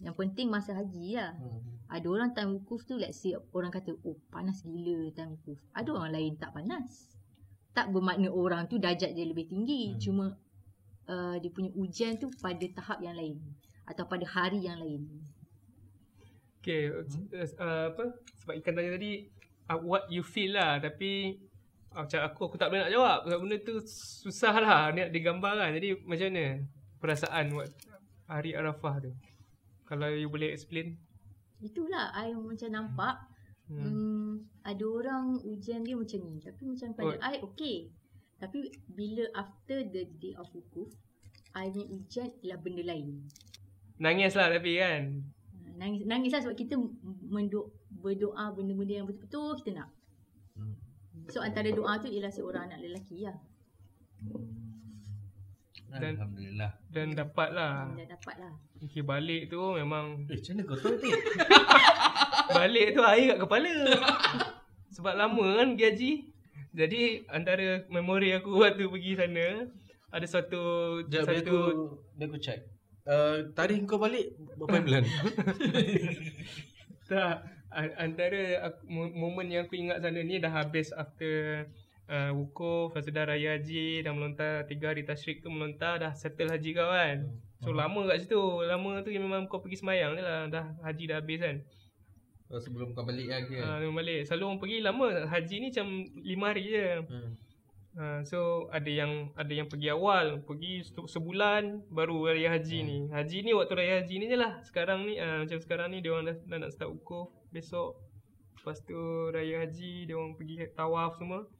Yang 0.00 0.16
penting 0.16 0.48
masa 0.48 0.72
haji 0.72 1.20
lah. 1.20 1.36
Hmm. 1.36 1.60
Ada 1.90 2.06
orang 2.08 2.30
time 2.32 2.50
wukuf 2.56 2.86
tu 2.88 2.96
let's 2.96 3.20
say 3.20 3.36
orang 3.52 3.68
kata 3.68 3.92
oh 4.06 4.16
panas 4.32 4.64
gila 4.64 5.12
time 5.12 5.36
wukuf. 5.36 5.60
Ada 5.76 5.88
orang 5.92 6.10
lain 6.16 6.32
tak 6.40 6.56
panas. 6.56 7.12
Tak 7.76 7.92
bermakna 7.92 8.32
orang 8.32 8.66
tu 8.66 8.80
darjat 8.80 9.12
dia 9.12 9.28
lebih 9.28 9.46
tinggi. 9.46 9.92
Hmm. 9.92 9.98
Cuma 10.00 10.24
uh, 11.06 11.36
dia 11.36 11.50
punya 11.52 11.70
ujian 11.76 12.16
tu 12.16 12.32
pada 12.40 12.64
tahap 12.72 13.04
yang 13.04 13.14
lain. 13.14 13.36
Atau 13.84 14.08
pada 14.08 14.24
hari 14.24 14.64
yang 14.64 14.80
lain. 14.80 15.04
Okay, 16.60 16.92
uh, 16.92 17.04
uh, 17.60 17.84
apa? 17.92 18.04
Sebab 18.44 18.54
ikan 18.60 18.72
tanya 18.76 18.96
tadi 18.96 19.28
uh, 19.68 19.80
what 19.80 20.08
you 20.12 20.20
feel 20.20 20.56
lah 20.56 20.76
tapi 20.76 21.40
uh, 21.92 22.04
macam 22.04 22.20
aku 22.24 22.40
aku 22.52 22.56
tak 22.60 22.68
boleh 22.68 22.84
nak 22.84 22.92
jawab 22.92 23.18
sebab 23.24 23.38
benda 23.40 23.56
tu 23.60 23.74
susah 24.24 24.54
lah 24.60 24.80
nak 24.92 25.12
digambarkan. 25.12 25.76
Jadi 25.76 25.88
macam 26.04 26.26
mana 26.32 26.44
perasaan 27.00 27.44
waktu 27.56 27.88
hari 28.28 28.50
Arafah 28.54 28.96
tu? 29.02 29.12
Kalau 29.90 30.06
you 30.14 30.30
boleh 30.30 30.54
explain. 30.54 30.94
Itulah 31.58 32.14
I 32.14 32.30
macam 32.32 32.70
nampak 32.70 33.30
Hmm. 33.70 33.86
hmm, 33.86 34.30
ada 34.66 34.82
orang 34.82 35.38
ujian 35.46 35.86
dia 35.86 35.94
macam 35.94 36.18
ni. 36.26 36.42
Tapi 36.42 36.62
macam 36.66 36.90
pada 36.98 37.14
Oh. 37.14 37.22
I 37.22 37.34
okay. 37.38 37.76
Tapi 38.42 38.66
bila 38.90 39.30
after 39.38 39.86
the 39.86 40.10
day 40.18 40.34
of 40.34 40.50
wukuf, 40.50 40.90
I 41.54 41.70
punya 41.70 41.86
ujian 41.86 42.34
ialah 42.42 42.58
benda 42.58 42.82
lain. 42.82 43.30
Nangis 44.02 44.34
lah 44.34 44.50
tapi 44.50 44.80
kan. 44.82 45.22
Nangis 45.78 46.02
nangis 46.02 46.34
lah 46.34 46.42
sebab 46.42 46.58
kita 46.58 46.74
menduk, 47.30 47.70
berdoa 47.94 48.50
benda-benda 48.50 48.94
yang 49.00 49.06
betul-betul 49.06 49.62
kita 49.62 49.70
nak. 49.78 49.90
Hmm. 50.58 50.74
So 51.30 51.38
antara 51.38 51.70
doa 51.70 51.94
tu 52.02 52.10
ialah 52.10 52.32
seorang 52.34 52.74
anak 52.74 52.82
lelaki 52.82 53.22
lah. 53.22 53.38
Dan- 55.92 56.14
Alhamdulillah. 56.14 56.70
Dan 56.86 57.06
dapat 57.12 57.48
lah. 57.50 57.90
Dah 57.90 58.06
dapat 58.08 58.34
lah. 58.36 58.52
Okay, 58.80 59.02
balik 59.02 59.42
tu 59.46 59.60
memang 59.72 60.24
Eh, 60.24 60.34
macam 60.34 60.52
mana 60.52 60.62
kau 60.64 60.76
tahu 60.76 60.94
tu? 60.96 61.08
Balik 62.52 62.86
tu 62.90 63.00
air 63.00 63.24
kat 63.28 63.38
kepala 63.40 63.72
Sebab 64.90 65.14
lama 65.14 65.46
kan 65.54 65.68
pergi 65.72 65.84
haji 65.84 66.12
Jadi 66.72 67.00
antara 67.26 67.86
memori 67.86 68.32
aku 68.32 68.56
waktu 68.56 68.86
pergi 68.86 69.12
sana 69.14 69.70
Ada 70.08 70.26
satu 70.28 70.62
Sekejap, 71.00 71.10
biar 71.22 71.24
satu 71.36 71.54
aku, 71.54 71.84
biar 72.12 72.26
aku 72.26 72.38
check. 72.38 72.60
Uh, 73.02 73.36
tarikh 73.52 73.84
kau 73.84 73.96
balik 73.96 74.28
berapa 74.56 74.82
bulan? 74.84 75.02
tak 77.04 77.34
antara 77.96 78.42
aku, 78.64 78.80
mo- 78.84 79.14
momen 79.16 79.46
yang 79.48 79.62
aku 79.64 79.74
ingat 79.74 79.98
sana 79.98 80.20
ni 80.20 80.36
dah 80.36 80.50
habis 80.52 80.90
after 80.92 81.66
uh, 82.10 82.30
wukuf 82.32 82.90
Lepas 82.90 83.06
tu 83.06 83.12
dah 83.12 83.24
raya 83.24 83.54
haji 83.54 84.02
Dah 84.02 84.10
melontar 84.10 84.66
tiga 84.66 84.90
hari 84.90 85.02
tasyrik 85.02 85.40
tu 85.40 85.48
melontar 85.48 85.96
Dah 85.96 86.12
settle 86.12 86.50
haji 86.50 86.70
kau 86.72 86.86
kan 86.86 87.30
So 87.58 87.70
lama 87.70 88.04
kat 88.06 88.26
situ 88.26 88.42
Lama 88.60 89.00
tu 89.00 89.10
memang 89.10 89.46
kau 89.46 89.58
pergi 89.58 89.78
semayang 89.78 90.12
je 90.12 90.22
lah 90.22 90.46
Dah 90.46 90.66
haji 90.82 91.04
dah 91.06 91.18
habis 91.18 91.38
kan 91.38 91.56
Oh, 92.50 92.58
sebelum 92.58 92.90
kau 92.90 93.06
balik 93.06 93.30
lagi 93.30 93.56
kan? 93.56 93.78
uh, 93.78 93.94
balik 93.94 94.26
Selalu 94.26 94.42
orang 94.44 94.58
pergi 94.58 94.78
lama 94.80 95.06
Haji 95.24 95.54
ni 95.56 95.66
macam 95.70 95.86
lima 96.20 96.44
hari 96.50 96.64
je 96.66 96.86
Hmm. 97.06 97.32
Ha, 97.90 98.22
so 98.22 98.38
ada 98.70 98.86
yang 98.86 99.34
ada 99.34 99.50
yang 99.50 99.66
pergi 99.66 99.90
awal, 99.90 100.46
pergi 100.46 100.86
se- 100.86 101.10
sebulan 101.10 101.90
baru 101.90 102.30
raya 102.30 102.54
haji 102.54 102.86
ni. 102.86 102.98
Haji 103.10 103.42
ni 103.42 103.50
waktu 103.50 103.74
raya 103.74 103.94
haji 103.98 104.14
ni 104.14 104.30
je 104.30 104.38
lah. 104.38 104.62
Sekarang 104.62 105.10
ni 105.10 105.18
uh, 105.18 105.42
macam 105.42 105.58
sekarang 105.58 105.90
ni 105.90 105.98
dia 105.98 106.14
orang 106.14 106.30
dah, 106.30 106.36
dah 106.46 106.58
nak 106.62 106.70
start 106.70 106.86
wukuf 106.86 107.34
besok. 107.50 107.98
Lepas 108.54 108.78
tu 108.86 108.94
raya 109.34 109.66
haji 109.66 110.06
dia 110.06 110.14
orang 110.14 110.38
pergi 110.38 110.70
tawaf 110.70 111.18
semua. 111.18 111.50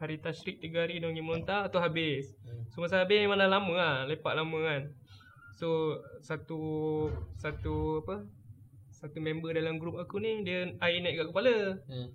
Hari 0.00 0.16
tasyrik 0.16 0.64
3 0.64 0.80
hari 0.80 0.96
dia 0.96 1.12
pergi 1.12 1.20
melontar 1.20 1.68
tu 1.68 1.76
habis. 1.76 2.32
So 2.72 2.80
masa 2.80 3.04
habis 3.04 3.20
memang 3.20 3.36
dah 3.36 3.52
lama 3.52 3.74
lah, 3.76 3.96
lepak 4.08 4.32
lama 4.32 4.58
kan. 4.64 4.82
So 5.60 6.00
satu 6.24 6.60
satu 7.36 8.00
apa? 8.00 8.24
Satu 8.88 9.20
member 9.20 9.52
dalam 9.52 9.76
grup 9.76 10.00
aku 10.00 10.16
ni 10.16 10.40
dia 10.40 10.72
air 10.80 11.04
naik 11.04 11.20
kat 11.20 11.26
kepala. 11.28 11.56
Hmm. 11.84 12.08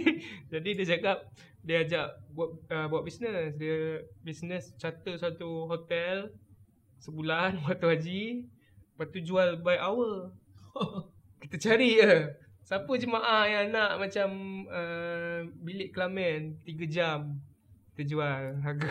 Jadi 0.52 0.80
dia 0.80 0.86
cakap 0.96 1.28
dia 1.60 1.84
ajak 1.84 2.06
buat 2.32 2.56
uh, 2.72 2.88
buat 2.88 3.04
bisnes. 3.04 3.52
Dia 3.60 4.00
bisnes 4.24 4.72
charter 4.80 5.20
satu 5.20 5.68
hotel 5.68 6.32
sebulan 7.04 7.60
waktu 7.68 7.84
haji. 7.84 8.24
Lepas 8.96 9.12
tu 9.12 9.20
jual 9.20 9.60
by 9.60 9.76
hour. 9.76 10.32
Kita 11.44 11.56
cari 11.60 12.00
je. 12.00 12.45
Siapa 12.66 12.98
jemaah 12.98 13.46
yang 13.46 13.70
nak 13.70 13.94
macam 14.02 14.28
uh, 14.66 15.46
bilik 15.62 15.94
kelamin 15.94 16.58
3 16.66 16.90
jam. 16.90 17.38
Kita 17.94 18.02
jual 18.10 18.58
harga. 18.58 18.90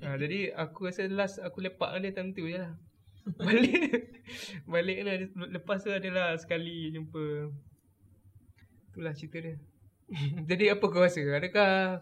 ha, 0.00 0.16
jadi 0.24 0.56
aku 0.56 0.88
rasa 0.88 1.04
last 1.12 1.36
aku 1.44 1.60
lepak 1.60 1.92
dia 2.00 2.16
time 2.16 2.32
tu 2.32 2.48
je 2.48 2.56
lah. 2.56 2.72
Balik 3.36 4.16
Balik 4.64 4.98
lah 5.04 5.14
Lepas 5.52 5.84
tu 5.84 5.92
adalah 5.92 6.40
sekali 6.40 6.88
jumpa 6.88 7.52
Itulah 8.88 9.12
cerita 9.12 9.44
dia 9.44 9.60
Jadi 10.48 10.72
apa 10.72 10.80
kau 10.88 11.04
rasa? 11.04 11.20
Adakah. 11.20 12.00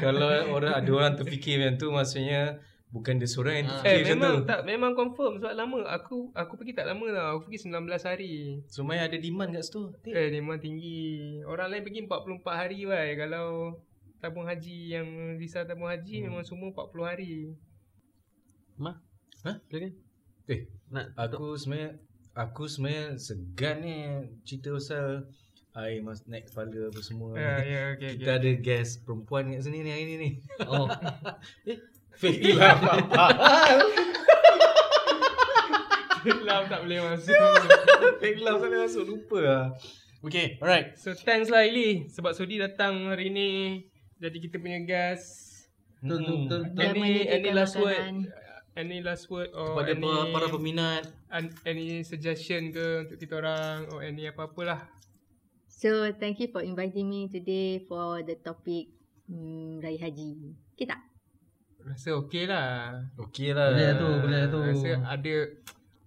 Kalau 0.00 0.24
orang 0.56 0.72
ada 0.72 0.90
orang 0.90 1.14
terfikir 1.20 1.60
macam 1.60 1.76
tu 1.76 1.86
maksudnya 1.92 2.64
bukan 2.94 3.18
dia 3.18 3.26
seorang 3.26 3.54
yang 3.56 3.66
terfikir 3.68 3.90
Eh 3.90 3.98
macam 3.98 4.14
memang 4.14 4.34
tu. 4.34 4.46
tak 4.46 4.60
Memang 4.62 4.92
confirm 4.94 5.32
Sebab 5.36 5.52
lama 5.52 5.76
Aku 5.90 6.30
aku 6.32 6.54
pergi 6.54 6.72
tak 6.72 6.86
lama 6.86 7.04
tau 7.08 7.26
Aku 7.34 7.40
pergi 7.44 7.66
19 7.66 7.74
hari 8.00 8.32
Semua 8.66 8.94
ada 8.96 9.18
demand 9.18 9.50
kat 9.50 9.62
situ. 9.62 9.82
Eh 10.06 10.30
memang 10.30 10.56
tinggi 10.56 11.02
Orang 11.42 11.68
lain 11.68 11.82
pergi 11.82 12.00
44 12.02 12.46
hari 12.46 12.78
wai 12.84 13.12
Kalau 13.14 13.74
tabung 14.16 14.46
haji 14.46 14.94
yang 14.94 15.08
visa 15.34 15.62
tabung 15.62 15.84
haji 15.84 16.22
Hmm. 16.22 16.30
memang 16.30 16.46
semua 16.46 16.70
40 16.70 17.02
hari 17.04 17.32
Ha? 19.42 19.52
Silakan. 19.60 19.92
Eh, 20.46 20.60
Nak 20.88 21.06
aku 21.14 21.54
sebenarnya 21.54 22.00
aku 22.32 22.64
sebenarnya 22.64 23.14
segan 23.16 23.76
ni 23.80 23.96
cerita 24.42 24.72
pasal 24.72 25.28
air 25.74 26.00
mas 26.00 26.22
naik 26.24 26.48
kepala 26.48 26.70
apa 26.86 27.00
semua. 27.00 27.34
Ya 27.34 27.58
ya 27.58 27.80
okey 27.92 28.08
okey. 28.08 28.10
Kita 28.18 28.32
ada 28.36 28.50
guest 28.56 29.02
perempuan 29.02 29.50
kat 29.50 29.60
sini 29.60 29.82
ni 29.82 29.90
hari 29.90 30.04
ni 30.06 30.16
ni. 30.16 30.30
Oh, 30.64 30.86
Fake 31.62 31.82
lah 32.54 32.72
apa. 32.78 33.24
Lam 36.24 36.62
tak 36.72 36.80
boleh 36.88 36.98
masuk 37.04 37.36
love 38.40 38.58
tak 38.64 38.68
boleh 38.72 38.80
masuk 38.88 39.04
lupa 39.04 39.38
lah. 39.44 39.66
Okay, 40.24 40.56
alright. 40.64 40.96
So 40.96 41.12
thanks 41.12 41.52
lah 41.52 41.68
Ili 41.68 42.08
Sebab 42.08 42.32
Sudi 42.32 42.56
datang 42.56 43.12
hari 43.12 43.28
ni 43.28 43.84
Jadi 44.16 44.40
kita 44.40 44.56
punya 44.56 44.80
guest 44.80 45.52
betul 46.00 46.16
betul 46.24 46.36
betul. 46.48 46.60
betul. 46.64 46.80
Dan 46.80 46.92
Any, 46.96 47.12
any 47.28 47.50
last 47.52 47.76
word 47.76 48.00
makanan. 48.00 48.16
Any 48.72 48.98
last 49.04 49.24
word 49.28 49.52
Or 49.52 49.76
Kepada 49.76 49.92
any, 49.92 50.00
para, 50.00 50.32
para 50.32 50.46
peminat 50.48 51.04
an- 51.28 51.52
Any 51.68 52.00
suggestion 52.08 52.72
ke 52.72 53.04
Untuk 53.04 53.20
kita 53.20 53.36
orang 53.36 53.84
Or 53.92 54.00
any 54.00 54.24
apa-apalah 54.24 54.88
So 55.68 56.08
thank 56.16 56.40
you 56.40 56.48
for 56.48 56.64
inviting 56.64 57.04
me 57.04 57.28
today 57.28 57.84
for 57.84 58.24
the 58.24 58.40
topic 58.40 58.88
hmm, 59.28 59.84
Raya 59.84 60.08
Haji. 60.08 60.56
Okay 60.72 60.88
tak? 60.88 61.13
Rasa 61.84 62.08
okey 62.24 62.44
lah. 62.48 63.04
Okay 63.28 63.52
lah. 63.52 63.70
Boleh 63.76 63.86
lah 63.86 63.94
tu, 63.96 64.10
boleh 64.24 64.38
lah 64.40 64.48
tu. 64.48 64.60
Rasa 64.64 64.90
ada 65.04 65.34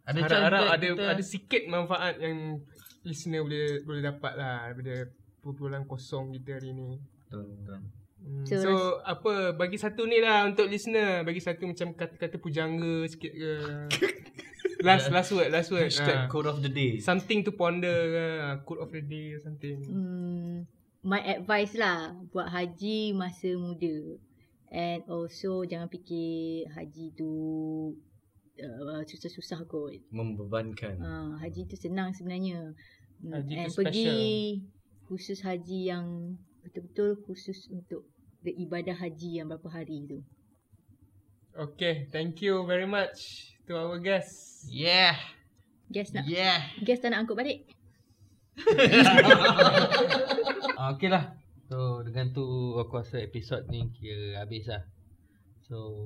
Ada 0.07 0.19
Harap-harap 0.23 0.61
chance 0.63 0.73
ada, 0.73 0.87
kita- 0.87 1.11
ada 1.13 1.23
sikit 1.23 1.63
manfaat 1.67 2.15
yang 2.17 2.63
Listener 3.07 3.39
boleh 3.39 3.87
boleh 3.87 4.01
dapat 4.03 4.33
lah 4.35 4.67
Daripada 4.67 5.07
perbualan 5.39 5.83
kosong 5.87 6.35
kita 6.35 6.59
hari 6.59 6.75
ni. 6.75 6.99
Betul 7.27 7.55
betul. 7.55 7.79
Hmm, 8.17 8.43
So, 8.43 8.55
so, 8.59 8.71
apa 9.05 9.55
bagi 9.55 9.77
satu 9.79 10.03
ni 10.03 10.19
lah 10.19 10.43
untuk 10.43 10.67
listener. 10.67 11.23
Bagi 11.23 11.39
satu 11.39 11.69
macam 11.69 11.95
kata-kata 11.95 12.35
pujangga 12.41 13.07
sikit 13.07 13.31
ke. 13.31 13.51
Last 14.85 15.09
last 15.09 15.33
word 15.33 15.49
last 15.49 15.73
word. 15.73 15.89
Hashtag 15.89 16.27
ha. 16.27 16.29
code 16.29 16.45
of 16.45 16.61
the 16.61 16.69
day. 16.69 17.01
Something 17.01 17.41
to 17.41 17.51
ponder 17.55 17.89
ke 17.89 18.25
ha, 18.37 18.49
quote 18.61 18.81
of 18.85 18.93
the 18.93 19.01
day 19.01 19.33
or 19.33 19.41
something. 19.41 19.81
Hmm, 19.81 20.69
my 21.01 21.17
advice 21.17 21.73
lah 21.73 22.13
buat 22.29 22.45
haji 22.45 23.17
masa 23.17 23.57
muda. 23.57 24.21
And 24.67 24.99
also 25.07 25.63
jangan 25.63 25.87
fikir 25.87 26.67
haji 26.75 27.15
tu 27.15 27.31
uh, 28.59 29.01
susah-susah 29.07 29.63
kot. 29.63 29.95
Membebankan. 30.11 30.99
Uh, 30.99 31.33
haji 31.39 31.65
tu 31.65 31.79
senang 31.79 32.11
sebenarnya. 32.11 32.75
Haji 33.23 33.53
tu 33.53 33.61
And 33.63 33.71
special. 33.71 33.79
pergi 33.87 34.15
khusus 35.07 35.39
haji 35.41 35.79
yang 35.87 36.35
betul-betul 36.67 37.23
khusus 37.23 37.71
untuk 37.71 38.03
beribadah 38.43 38.93
haji 38.93 39.39
yang 39.39 39.47
berapa 39.47 39.71
hari 39.71 40.03
tu. 40.03 40.19
Okay, 41.57 42.05
thank 42.11 42.43
you 42.43 42.67
very 42.67 42.85
much 42.85 43.49
to 43.65 43.73
our 43.73 43.97
guests. 43.97 44.67
Yeah. 44.67 45.15
Guess 45.87 46.11
nak 46.11 46.27
Yeah. 46.27 46.59
guess 46.83 46.99
tak 46.99 47.15
nak 47.15 47.23
angkut 47.23 47.39
balik? 47.39 47.71
Ah, 50.77 50.93
okay 50.93 51.09
lah. 51.09 51.33
So 51.67 51.99
dengan 51.99 52.31
tu 52.31 52.79
aku 52.79 53.03
rasa 53.03 53.19
episod 53.19 53.67
ni 53.67 53.91
kira 53.91 54.39
habis 54.39 54.71
lah. 54.71 54.87
So 55.67 55.99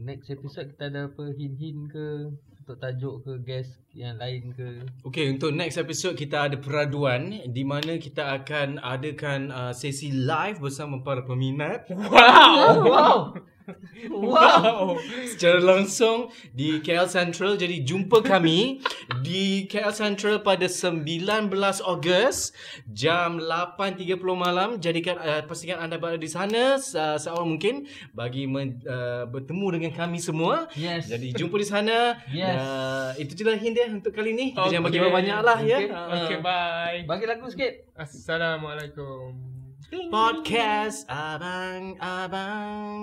next 0.00 0.32
episode 0.32 0.72
kita 0.72 0.88
ada 0.88 1.12
apa 1.12 1.28
hint-hint 1.36 1.92
ke 1.92 2.32
untuk 2.64 2.76
tajuk 2.80 3.24
ke 3.24 3.32
guest 3.44 3.84
yang 3.92 4.16
lain 4.16 4.52
ke. 4.56 4.88
Okay, 5.04 5.28
untuk 5.28 5.52
next 5.52 5.76
episode 5.76 6.16
kita 6.16 6.48
ada 6.48 6.56
peraduan 6.56 7.36
di 7.52 7.64
mana 7.68 8.00
kita 8.00 8.32
akan 8.40 8.80
adakan 8.80 9.52
uh, 9.52 9.72
sesi 9.76 10.08
live 10.12 10.60
bersama 10.60 11.04
para 11.04 11.20
peminat 11.20 11.88
Wow! 11.92 12.80
Wow. 12.88 13.20
Wow! 14.08 14.96
secara 15.28 15.60
langsung 15.60 16.32
di 16.54 16.80
KL 16.80 17.08
Central. 17.08 17.56
Jadi 17.58 17.84
jumpa 17.84 18.24
kami 18.24 18.80
di 19.20 19.68
KL 19.68 19.92
Central 19.94 20.40
pada 20.42 20.66
19 20.66 21.50
Ogos 21.84 22.52
jam 22.90 23.38
8.30 23.42 24.18
malam. 24.34 24.78
Jadikan 24.80 25.16
uh, 25.20 25.42
pastikan 25.44 25.82
anda 25.82 26.00
berada 26.00 26.18
di 26.18 26.30
sana 26.30 26.78
uh, 26.78 27.16
seawal 27.18 27.44
mungkin 27.46 27.86
bagi 28.14 28.48
men, 28.48 28.80
uh, 28.86 29.28
bertemu 29.28 29.66
dengan 29.80 29.92
kami 29.94 30.18
semua. 30.18 30.66
Yes. 30.74 31.08
Jadi 31.10 31.34
jumpa 31.36 31.56
di 31.60 31.66
sana. 31.68 32.18
Yes. 32.30 32.56
Uh, 32.58 33.10
itu 33.20 33.32
je 33.38 33.42
lah 33.44 33.58
hint 33.58 33.74
dia 33.76 33.86
untuk 33.90 34.12
kali 34.14 34.32
ni. 34.34 34.46
Kita 34.54 34.68
Okay. 34.68 34.76
jangan 34.76 34.84
bagi 34.90 35.00
banyak 35.00 35.38
lah 35.40 35.58
ya. 35.64 35.78
Okay. 35.80 35.90
Uh, 35.90 36.16
Okay, 36.28 36.38
bye. 36.44 36.98
Bagi 37.08 37.24
lagu 37.24 37.46
sikit. 37.48 37.88
Assalamualaikum. 37.96 39.57
Podcast 39.88 41.08
Abang 41.08 41.96
Abang. 41.96 43.00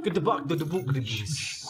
Gedebak 0.00 0.48
gedebuk 0.48 0.88
gedebis 0.88 1.60